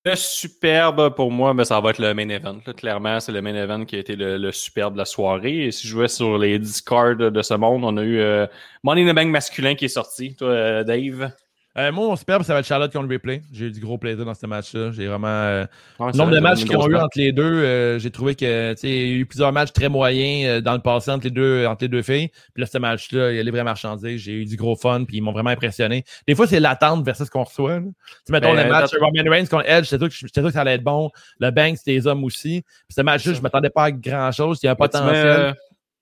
[0.05, 2.59] Le superbe, pour moi, ben, ça va être le main event.
[2.77, 5.67] Clairement, c'est le main event qui a été le, superbe de la soirée.
[5.67, 8.49] Et si je vais sur les discards de ce monde, on a eu euh,
[8.83, 10.35] Money in the Bank masculin qui est sorti.
[10.35, 11.31] Toi, euh, Dave?
[11.79, 13.43] Euh, moi, mon superbe, ça va être Charlotte contre Replay.
[13.53, 14.93] J'ai eu du gros plaisir dans ce match-là.
[14.93, 15.27] J'ai vraiment.
[15.29, 15.67] Euh,
[16.01, 18.91] le nombre de matchs qu'ils ont eu entre les deux, euh, j'ai trouvé que il
[18.91, 21.89] y a eu plusieurs matchs très moyens dans le passé entre les deux, entre les
[21.89, 22.29] deux filles.
[22.55, 24.23] Puis là, ce match-là, il y a les vrais marchandises.
[24.23, 26.05] J'ai eu du gros fun, puis ils m'ont vraiment impressionné.
[26.27, 27.81] Des fois, c'est l'attente versus ce qu'on reçoit.
[28.25, 30.75] Tu mettons ben, le match Roman Reigns contre Edge, j'étais sûr, sûr, que ça allait
[30.75, 31.11] être bon.
[31.41, 32.63] Le Banks, c'était les hommes aussi.
[32.89, 34.61] Puis ce match-là, je m'attendais pas à grand-chose.
[34.63, 35.55] Il y a un potentiel.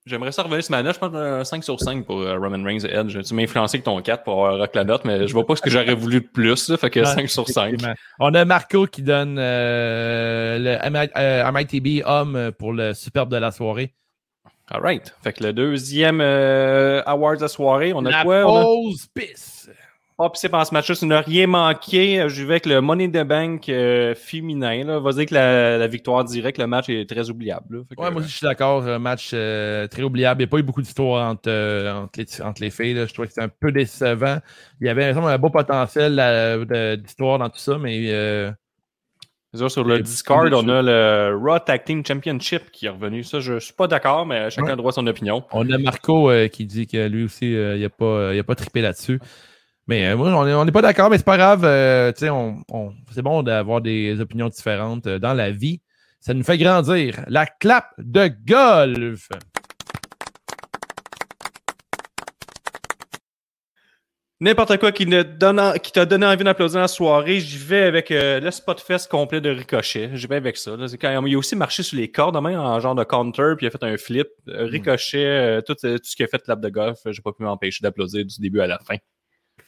[0.07, 0.85] J'aimerais ça revenir ce match.
[0.85, 3.19] Je pense un 5 sur 5 pour euh, Roman Reigns et Edge.
[3.27, 5.57] Tu m'as influencé avec ton 4 pour avoir rock la note, mais je vois pas
[5.57, 6.77] ce que j'aurais voulu de plus.
[6.77, 7.77] fait que 5 sur 5.
[8.19, 13.51] On a Marco qui donne euh, le MITB euh, homme pour le superbe de la
[13.51, 13.95] soirée.
[14.71, 15.15] Alright.
[15.23, 18.43] Fait que le deuxième euh, award de la soirée, on a la quoi?
[18.43, 19.71] Pause pisse.
[20.17, 22.25] Ah, puis c'est pendant ce match-là, tu n'as rien manqué.
[22.29, 24.85] Je vais avec le Money the Bank euh, féminin.
[24.85, 25.01] Là.
[25.01, 27.85] Va dire que la, victoire directe, le match est très oubliable.
[27.99, 28.87] ouais, moi aussi, je suis d'accord.
[28.87, 30.41] Un match euh, très oubliable.
[30.41, 32.95] Il n'y a pas eu beaucoup d'histoire entre, euh, entre, les, entre les filles.
[32.95, 33.07] Là.
[33.07, 34.39] Je trouvais que c'était un peu décevant.
[34.81, 36.13] Il y avait un beau potentiel
[37.03, 38.53] d'histoire dans tout ça, mais.
[39.69, 43.25] Sur le Discord, on a le Raw Tag Team Championship qui est revenu.
[43.25, 45.43] Ça, je, ne suis pas d'accord, mais chacun a droit à son opinion.
[45.51, 48.81] On a Marco qui dit que lui aussi, il n'a pas, il a pas trippé
[48.81, 49.19] là-dessus.
[49.87, 51.65] Mais euh, moi, on n'est pas d'accord, mais c'est pas grave.
[51.65, 55.83] Euh, on, on, c'est bon d'avoir des opinions différentes euh, dans la vie.
[56.21, 57.23] Ça nous fait grandir.
[57.29, 59.29] La clap de golf.
[64.41, 68.09] N'importe quoi qui, ne donne, qui t'a donné envie d'applaudir la soirée, j'y vais avec
[68.11, 70.11] le spot fest complet de Ricochet.
[70.15, 70.73] J'y vais avec ça.
[71.01, 73.69] quand, il a aussi marché sur les cordes, même en genre de counter, puis il
[73.69, 74.29] a fait un flip.
[74.47, 78.25] Ricochet, tout, tout, ce qui a fait clap de golf, j'ai pas pu m'empêcher d'applaudir
[78.27, 78.97] du début à la fin.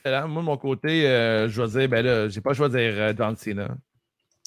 [0.07, 3.37] Moi, de mon côté, euh, je vais dire, ben là, j'ai pas choisi euh, John
[3.37, 3.69] Cena.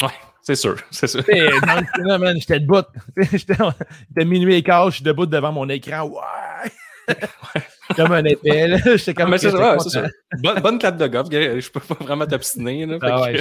[0.01, 0.07] Ouais,
[0.41, 1.23] c'est sûr, c'est sûr.
[1.27, 2.85] John Cena, man, j'étais debout.
[3.31, 6.03] J'étais minuit et quart, je suis debout devant mon écran.
[6.07, 7.15] Ouais!
[7.95, 8.77] comme un épée, là.
[8.95, 9.27] J'étais comme.
[9.27, 10.03] Ah, mais c'est.
[10.41, 12.97] Bonne, bonne clap de golf, je peux pas vraiment t'obstiner, là.
[13.01, 13.39] Ah ouais,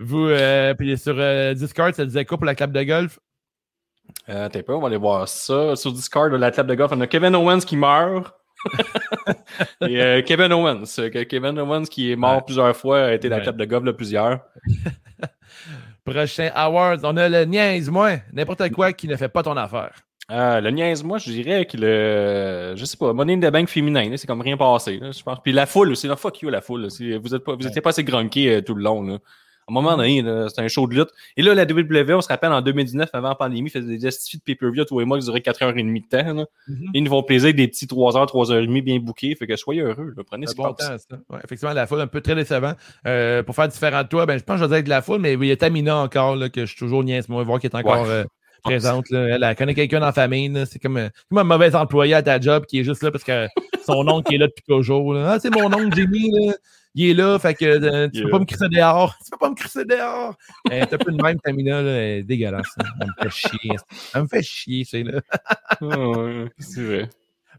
[0.00, 3.18] Vous, euh, puis sur euh, Discord, ça disait quoi pour la clap de golf?
[4.30, 5.76] Euh, T'es pas, on va aller voir ça.
[5.76, 8.34] Sur Discord, la table de golf, on a Kevin Owens qui meurt.
[9.88, 10.84] Et euh, Kevin Owens.
[11.28, 14.40] Kevin Owens qui est mort plusieurs fois, a été la table de golf de plusieurs.
[16.04, 18.20] Prochain Awards, on a le niaise-moi.
[18.32, 19.92] N'importe quoi qui ne fait pas ton affaire.
[20.30, 22.74] Euh, le niaise-moi, je dirais que le.
[22.76, 25.38] Je sais pas, Money in the Bank féminin, c'est comme rien passé, je pense.
[25.42, 26.86] Puis la foule aussi, la fuck you, la foule.
[26.86, 29.02] Vous êtes pas, vous étiez pas assez grunky euh, tout le long.
[29.02, 29.18] Là.
[29.68, 31.10] À un moment donné, c'était un show de lutte.
[31.36, 34.38] Et là, la WWE, on se rappelle, en 2019, avant la pandémie, faisait des justifiés
[34.38, 36.34] de pay-per-view tous les mois qui duraient 4h30 de temps.
[36.34, 36.44] Là.
[36.68, 36.90] Mm-hmm.
[36.94, 39.34] Ils nous font plaisir des petits 3h, 3h30 bien bookés.
[39.36, 40.14] Fait que soyez heureux.
[40.26, 40.96] Prenez ce bon temps, ça.
[41.28, 42.72] Ouais, effectivement, la foule, un peu très décevant.
[43.06, 45.02] Euh, pour faire différent de toi, ben, je pense que je vais être de la
[45.02, 47.60] foule, mais il y a Tamina encore, là, que je suis toujours niaise, moi, voir
[47.60, 48.06] qui est encore.
[48.06, 48.24] Euh,
[48.62, 49.08] présente.
[49.08, 49.38] Là.
[49.40, 50.52] Elle, connaît quelqu'un dans la famille.
[50.66, 53.46] C'est comme, comme, un mauvais employé à ta job qui est juste là parce que
[53.86, 55.16] son oncle est là depuis toujours.
[55.16, 56.30] Ah, c'est mon oncle Jimmy.
[56.30, 56.52] Là
[56.94, 59.16] il est là, fait que euh, tu peux pas me crisser dehors.
[59.24, 60.34] Tu peux pas me crisser dehors.
[60.70, 62.74] Est un peu de même, Tamina, là, elle est dégueulasse.
[62.78, 62.84] Hein.
[63.00, 63.76] Elle me fait chier.
[64.14, 65.20] Elle me fait chier, c'est là.
[66.58, 67.08] c'est vrai.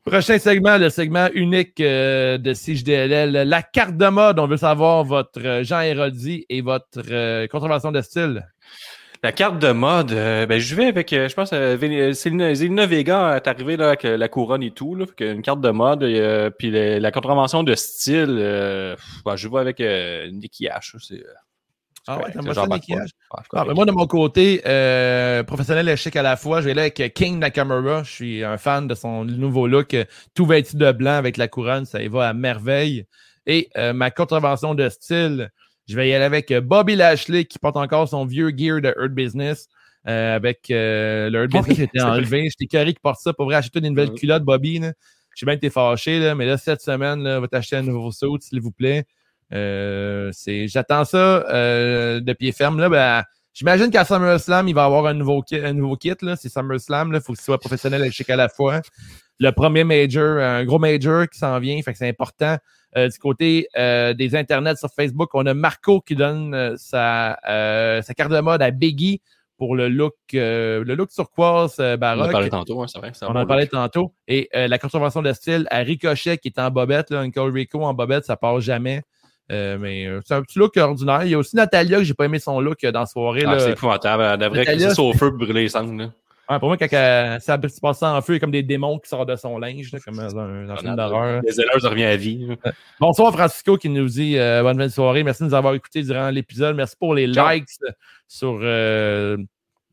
[0.04, 4.40] Prochain segment, le segment unique euh, de CJDLL, la carte de mode.
[4.40, 8.48] On veut savoir votre euh, Jean Héroldi et votre contravention de style.
[9.24, 13.36] La carte de mode, euh, ben, je vais avec, euh, je pense, euh, Zelina Vega
[13.36, 16.00] est arrivé là, avec la couronne et tout, là, une carte de mode,
[16.58, 20.96] puis la contravention de style, ben, je vais avec Nicky H.
[22.08, 23.10] ah ouais, t'as ça, Nicky H?
[23.54, 24.58] Ah, ben, moi, de mon côté,
[25.46, 28.02] professionnel et chic à la fois, je vais aller avec King Nakamura.
[28.02, 29.96] Je suis un fan de son nouveau look,
[30.34, 33.06] tout vêtu de blanc avec la couronne, ça y va à merveille.
[33.46, 35.52] Et ma contravention de style,
[35.88, 38.94] je vais y aller avec euh, Bobby Lashley qui porte encore son vieux gear de
[38.98, 39.68] Earth Business.
[40.08, 42.50] Euh, avec euh, le Earth Business qui était enlevé.
[42.50, 44.82] J'étais carré qui porte ça pour vrai acheter une nouvelle culotte, Bobby.
[45.36, 48.38] J'ai bien été fâché, là, mais là, cette semaine, là, va t'acheter un nouveau saut,
[48.40, 49.06] s'il vous plaît.
[49.52, 51.44] J'attends ça
[52.20, 52.80] de pied ferme.
[52.80, 53.24] Là, ben,
[53.54, 55.58] J'imagine qu'à SummerSlam, il va avoir un nouveau kit.
[55.58, 56.14] Un nouveau kit.
[56.38, 57.14] C'est SummerSlam.
[57.14, 58.82] Il faut qu'il soit professionnel et chic à la fois.
[59.40, 61.82] Le premier major, un gros major qui s'en vient.
[61.82, 62.58] Fait que c'est important.
[62.98, 67.38] Euh, du côté euh, des internets sur Facebook, on a Marco qui donne euh, sa,
[68.04, 69.22] sa carte de mode à Biggie
[69.58, 72.26] pour le look, le look turquoise baroque.
[72.26, 73.12] On en parlait tantôt, hein, c'est vrai.
[73.22, 74.14] On en parlait tantôt.
[74.28, 77.94] Et la contravention de style à Ricochet qui est en bobette, là, Uncle Rico en
[77.94, 79.04] bobette, ça part jamais.
[79.50, 81.26] mais c'est un petit look ordinaire.
[81.26, 83.44] Il y a aussi Natalia que j'ai pas aimé son look dans la soirée.
[83.46, 84.24] Ah, c'est épouvantable.
[84.24, 85.70] Elle devrait ça au feu pour brûler les
[86.60, 86.88] pour moi, quand
[87.40, 89.58] ça se passe en feu, il y a comme des démons qui sortent de son
[89.58, 91.42] linge, comme dans un, film d'horreur.
[91.46, 92.48] Les élèves, ça revient à vie.
[93.00, 95.24] Bonsoir, Francisco, qui nous dit euh, bonne soirée.
[95.24, 96.76] Merci de nous avoir écoutés durant l'épisode.
[96.76, 97.70] Merci pour les likes
[98.28, 99.38] sur euh,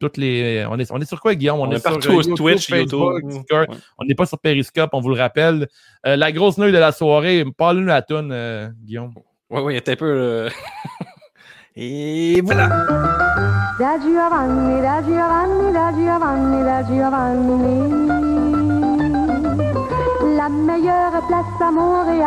[0.01, 0.67] toutes les.
[0.71, 1.61] On est, on est sur quoi, Guillaume?
[1.61, 3.77] On, est, partout sur Twitch, Facebook, YouTube.
[3.99, 5.69] On n'est pas sur Periscope, on vous le rappelle.
[6.07, 9.13] Euh, la grosse nouille de la soirée, parle-nous la toune, Guillaume.
[9.51, 10.49] Oui, oui, il était un peu.
[11.81, 12.67] Et voilà.
[13.79, 17.67] Da Giovanni, da Giovanni, da Giovanni, da Giovanni.
[20.37, 22.27] La meilleure place à Montréal.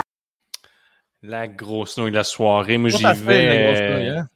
[1.22, 2.78] La grosse nouille de la soirée.
[2.78, 4.08] Moi, j'y vais.
[4.08, 4.30] Hein?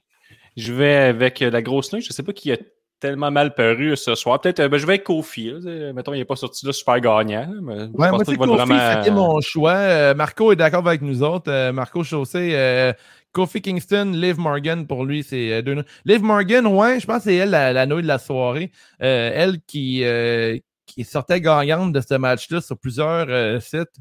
[0.58, 2.02] Je vais avec la grosse nouille.
[2.02, 2.58] Je ne sais pas qui a
[3.00, 4.42] tellement mal paru ce soir.
[4.42, 5.54] Peut-être, euh, ben, je vais avec Kofi.
[5.94, 7.54] Mettons, il n'est pas sorti là super gagnant.
[7.62, 8.92] Mais ouais, moi, c'est Kofi, vraiment...
[8.98, 9.76] c'était mon choix.
[9.76, 11.50] Euh, Marco est d'accord avec nous autres.
[11.50, 12.94] Euh, Marco Chaussé,
[13.36, 17.24] Kofi Kingston, Liv Morgan, pour lui, c'est euh, deux Liv Morgan, ouais, je pense que
[17.26, 18.72] c'est elle la, la, de la soirée.
[19.02, 23.92] Euh, elle qui, euh, qui sortait gagnante de ce match-là sur plusieurs sites.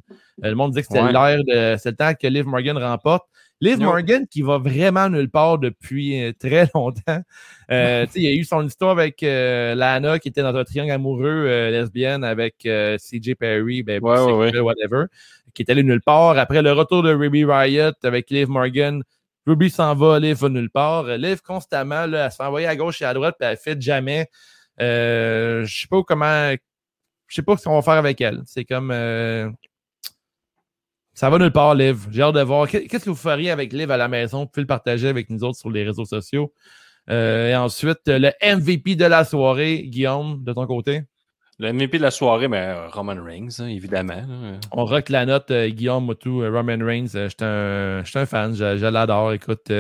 [0.41, 1.77] le monde dit que c'était l'air de.
[1.79, 3.25] C'est le temps que Liv Morgan remporte.
[3.61, 7.21] Liv Morgan qui va vraiment nulle part depuis très longtemps.
[7.71, 12.23] il y a eu son histoire avec Lana qui était dans un triangle amoureux lesbienne
[12.23, 15.07] avec CJ Perry, ben, whatever,
[15.55, 16.39] qui était allé nulle part.
[16.39, 19.03] Après le retour de Ruby Riot avec Liv Morgan,
[19.47, 21.05] Ruby s'en va, Liv va nulle part.
[21.05, 23.81] Liv constamment, là, elle se fait envoyer à gauche et à droite, puis elle fait
[23.81, 24.29] jamais.
[24.81, 26.55] Euh, je sais pas comment.
[27.27, 28.43] Je sais pas ce qu'on va faire avec elle.
[28.47, 28.91] C'est comme.
[28.91, 29.51] Euh,
[31.15, 32.07] ça va nulle part, Liv.
[32.11, 32.69] J'ai hâte de voir.
[32.69, 34.49] Qu'est-ce que vous feriez avec Liv à la maison?
[34.53, 36.53] Vous le partager avec nous autres sur les réseaux sociaux.
[37.11, 41.03] Euh, et ensuite, le MVP de la soirée, Guillaume, de ton côté?
[41.61, 44.23] Le MVP de la soirée, ben, Roman Reigns, hein, évidemment.
[44.73, 47.15] On rock la note, euh, Guillaume Motu, euh, Roman Reigns.
[47.15, 49.33] Euh, J'étais un, un, fan, je, l'adore.
[49.33, 49.71] Écoute,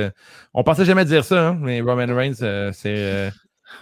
[0.52, 3.32] on pensait jamais dire ça, hein, mais Roman Reigns, c'est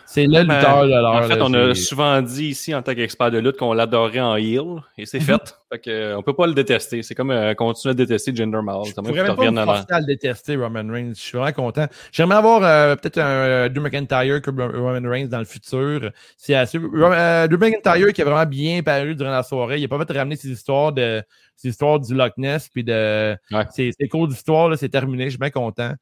[0.07, 1.14] c'est le ben, lutteur de l'heure.
[1.14, 4.36] En fait, on a souvent dit ici, en tant qu'expert de lutte, qu'on l'adorait en
[4.36, 5.24] heel, et c'est mhm.
[5.24, 5.59] fait.
[5.72, 7.03] fait que, on peut pas le détester.
[7.03, 8.84] C'est comme euh, continuer à détester Jinder Mahal.
[8.86, 11.14] Je pourrais même pas à le détester, Roman Reigns.
[11.14, 11.86] Je suis vraiment content.
[12.12, 16.11] J'aimerais avoir euh, peut-être un euh, Drew McIntyre comme Roman Reigns dans le futur.
[16.36, 16.78] C'est assez...
[16.78, 19.78] Euh, Drew McIntyre qui a vraiment bien paru durant la soirée.
[19.78, 21.22] Il a pas fait ramener ses histoires de
[21.57, 23.36] ses histoires du Loch Ness puis de
[23.70, 24.76] ses, cours d'histoire.
[24.76, 25.24] C'est terminé.
[25.24, 25.95] Je suis bien content.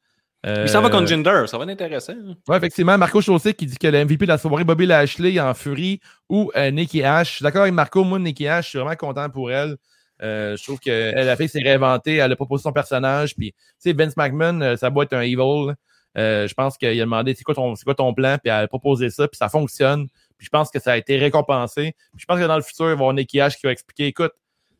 [0.45, 2.15] Euh, ça va contre Jinder, ça va être intéressant.
[2.47, 2.97] Oui, effectivement.
[2.97, 6.51] Marco Chaussé qui dit que le MVP de la soirée, Bobby Lashley en Fury ou
[6.55, 9.77] euh, Nikki suis d'accord avec Marco, moi, Nikki Ash, je suis vraiment content pour elle.
[10.23, 13.35] Euh, je trouve qu'elle a fait ses réinventer, elle a proposé son personnage.
[13.35, 15.73] Puis, tu sais, Vince McMahon, ça doit être un evil.
[16.15, 19.11] je pense qu'il a demandé c'est quoi, ton, quoi ton plan, puis elle a proposé
[19.11, 20.07] ça, puis ça fonctionne.
[20.37, 21.93] Puis je pense que ça a été récompensé.
[22.13, 23.71] Puis je pense que dans le futur, il va y avoir Nikki Ash qui va
[23.71, 24.31] expliquer écoute,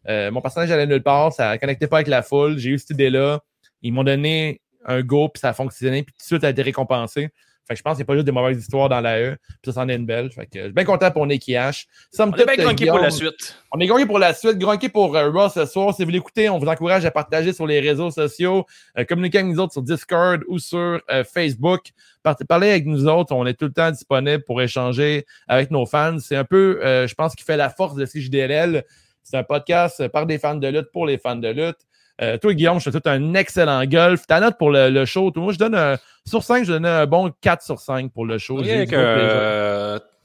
[0.08, 2.92] mon personnage allait nulle part, ça ne connectait pas avec la foule, j'ai eu cette
[2.92, 3.42] idée-là.
[3.84, 6.50] Ils m'ont donné un go, puis ça a fonctionné, puis tout de suite, ça a
[6.52, 7.32] été récompensé.
[7.68, 9.38] Fait que je pense qu'il n'y a pas juste des mauvaises histoires dans la E,
[9.62, 10.32] puis ça s'en est une belle.
[10.32, 11.86] Fait que je suis bien content pour Nicky H.
[12.20, 13.56] on est bien grunqué pour la suite.
[13.72, 15.96] On est grunqué pour la suite, grunqué pour euh, Ross ce soir.
[15.96, 18.66] Si vous l'écoutez, on vous encourage à partager sur les réseaux sociaux,
[18.98, 21.92] euh, communiquer avec nous autres sur Discord ou sur euh, Facebook.
[22.50, 26.18] parlez avec nous autres, on est tout le temps disponible pour échanger avec nos fans.
[26.20, 28.84] C'est un peu, je pense, qui fait la force de CJDLL.
[29.24, 31.78] C'est un podcast par des fans de lutte pour les fans de lutte.
[32.22, 34.28] Euh, toi, Guillaume, je fais tout un excellent golf.
[34.28, 37.32] Ta note pour le, show, moi, je donne un, sur 5, je donne un bon
[37.42, 38.62] 4 sur 5 pour le show.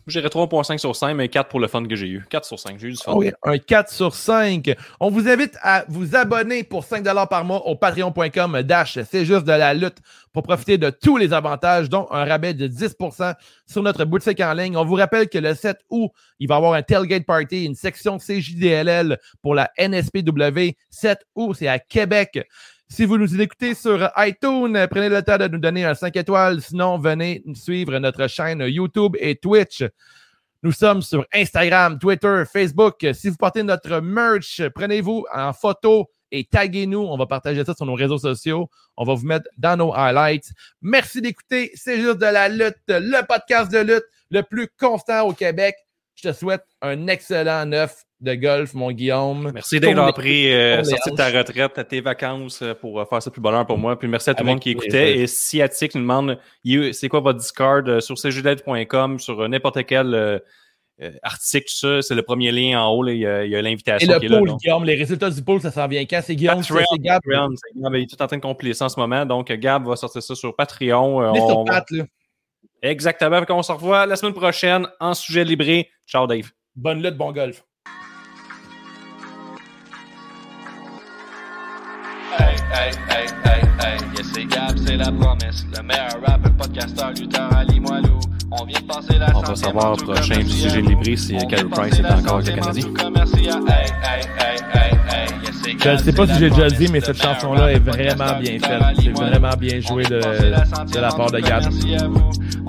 [0.06, 2.24] J'irais 3.5 sur 5, mais 4 pour le fun que j'ai eu.
[2.30, 3.14] 4 sur 5, j'ai eu du fun.
[3.14, 4.72] Oui, un 4 sur 5.
[5.00, 9.44] On vous invite à vous abonner pour 5 par mois au patreon.com dash C'est juste
[9.44, 9.98] de la lutte
[10.32, 13.34] pour profiter de tous les avantages, dont un rabais de 10%
[13.66, 14.76] sur notre boutique en ligne.
[14.76, 17.74] On vous rappelle que le 7 août, il va y avoir un tailgate party, une
[17.74, 20.76] section CJDLL pour la NSPW.
[20.90, 22.46] 7 août, c'est à Québec.
[22.88, 26.62] Si vous nous écoutez sur iTunes, prenez le temps de nous donner un 5 étoiles.
[26.62, 29.82] Sinon, venez suivre notre chaîne YouTube et Twitch.
[30.62, 33.04] Nous sommes sur Instagram, Twitter, Facebook.
[33.12, 37.00] Si vous portez notre merch, prenez-vous en photo et taguez-nous.
[37.00, 38.70] On va partager ça sur nos réseaux sociaux.
[38.96, 40.52] On va vous mettre dans nos highlights.
[40.80, 41.72] Merci d'écouter.
[41.74, 45.74] C'est juste de la lutte, le podcast de lutte le plus constant au Québec.
[46.14, 49.50] Je te souhaite un excellent neuf de golf, mon Guillaume.
[49.52, 53.22] Merci d'avoir pris euh, sorti de ta retraite, à tes vacances euh, pour euh, faire
[53.22, 53.98] ça plus bonheur pour moi.
[53.98, 55.18] Puis merci à tout le monde qui écoutait.
[55.18, 56.38] Et si Attic nous demande
[56.92, 60.40] c'est quoi votre Discord sur cjulette.com, sur n'importe quel
[61.22, 63.06] article, tout ça, c'est le premier lien en haut.
[63.06, 64.18] il y a, l'invitation.
[64.18, 66.20] Et le pool, Guillaume, les résultats du pool, ça s'en vient quand?
[66.22, 67.20] C'est Guillaume, c'est Gab?
[67.26, 67.50] Gab.
[67.74, 69.26] Il est tout en train de compiler ça en ce moment.
[69.26, 71.18] Donc, Gab va sortir ça sur Patreon.
[71.18, 71.48] on...
[71.48, 72.04] sur Pat, là.
[72.82, 73.42] Exactement.
[73.48, 75.90] On se revoit la semaine prochaine en sujet libré.
[76.06, 76.50] Ciao, Dave.
[76.74, 77.64] Bonne lutte, bon golf.
[82.76, 85.64] Hey, hey, hey, hey, hey, yes, c'est Gab, c'est la promesse.
[85.74, 88.20] Le meilleur rapper, podcasteur, lutteur, Ali Moilou.
[88.50, 91.98] On vient de passer la On va savoir au prochain sujet libré si Carey Price
[91.98, 92.86] est encore avec le Canadien?
[95.78, 98.82] Je ne sais pas si j'ai déjà dit, mais cette chanson-là est vraiment bien faite.
[99.02, 101.64] C'est vraiment bien joué de, de la part de Gab.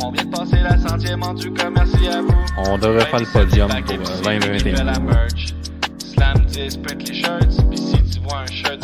[0.02, 2.34] On vient de passer la centième en tout cas, merci à vous.
[2.58, 4.94] On devrait faire le podium pour 2021.
[5.98, 7.67] Slam 10, print les shirts,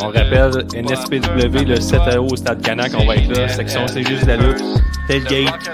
[0.04, 3.48] on rappelle NSPW le 7 août au Stade Canac, on va être là.
[3.48, 4.62] Section C'est juste la lutte.
[5.08, 5.70] Tailgate.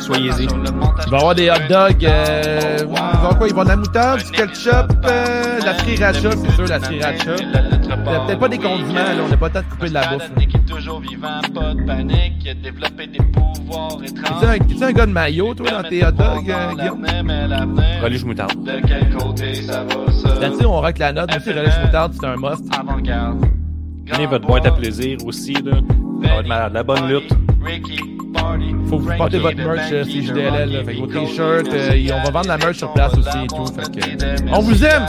[0.00, 0.44] Soyez-y.
[0.44, 2.04] Il va y avoir des hot dogs.
[2.04, 6.66] Euh, il va y avoir de la moutarde, du ketchup, euh, la sriracha, c'est sûr,
[6.66, 7.34] la sriracha.
[7.34, 10.30] Peut-être pas des condiments, là, on n'a pas le temps de couper de la bouffe.
[14.68, 17.06] Tu es un gars de maillot, toi, dans tes hot dogs, Guillaume?
[18.02, 18.52] Relish moutarde.
[20.40, 21.36] Là-dessus, on rock la note.
[21.36, 22.64] Aussi, relish moutarde, c'est un must.
[24.08, 25.72] Prenez votre boîte à plaisir aussi, là.
[26.22, 26.72] Ça va être malade.
[26.72, 27.32] La bonne lutte.
[28.88, 30.84] Faut que vous portez votre merch euh, CJDLL, là.
[30.84, 33.66] Fait que vos t-shirts, euh, on va vendre la merch sur place aussi et tout.
[33.66, 35.06] Fait que, on vous aime!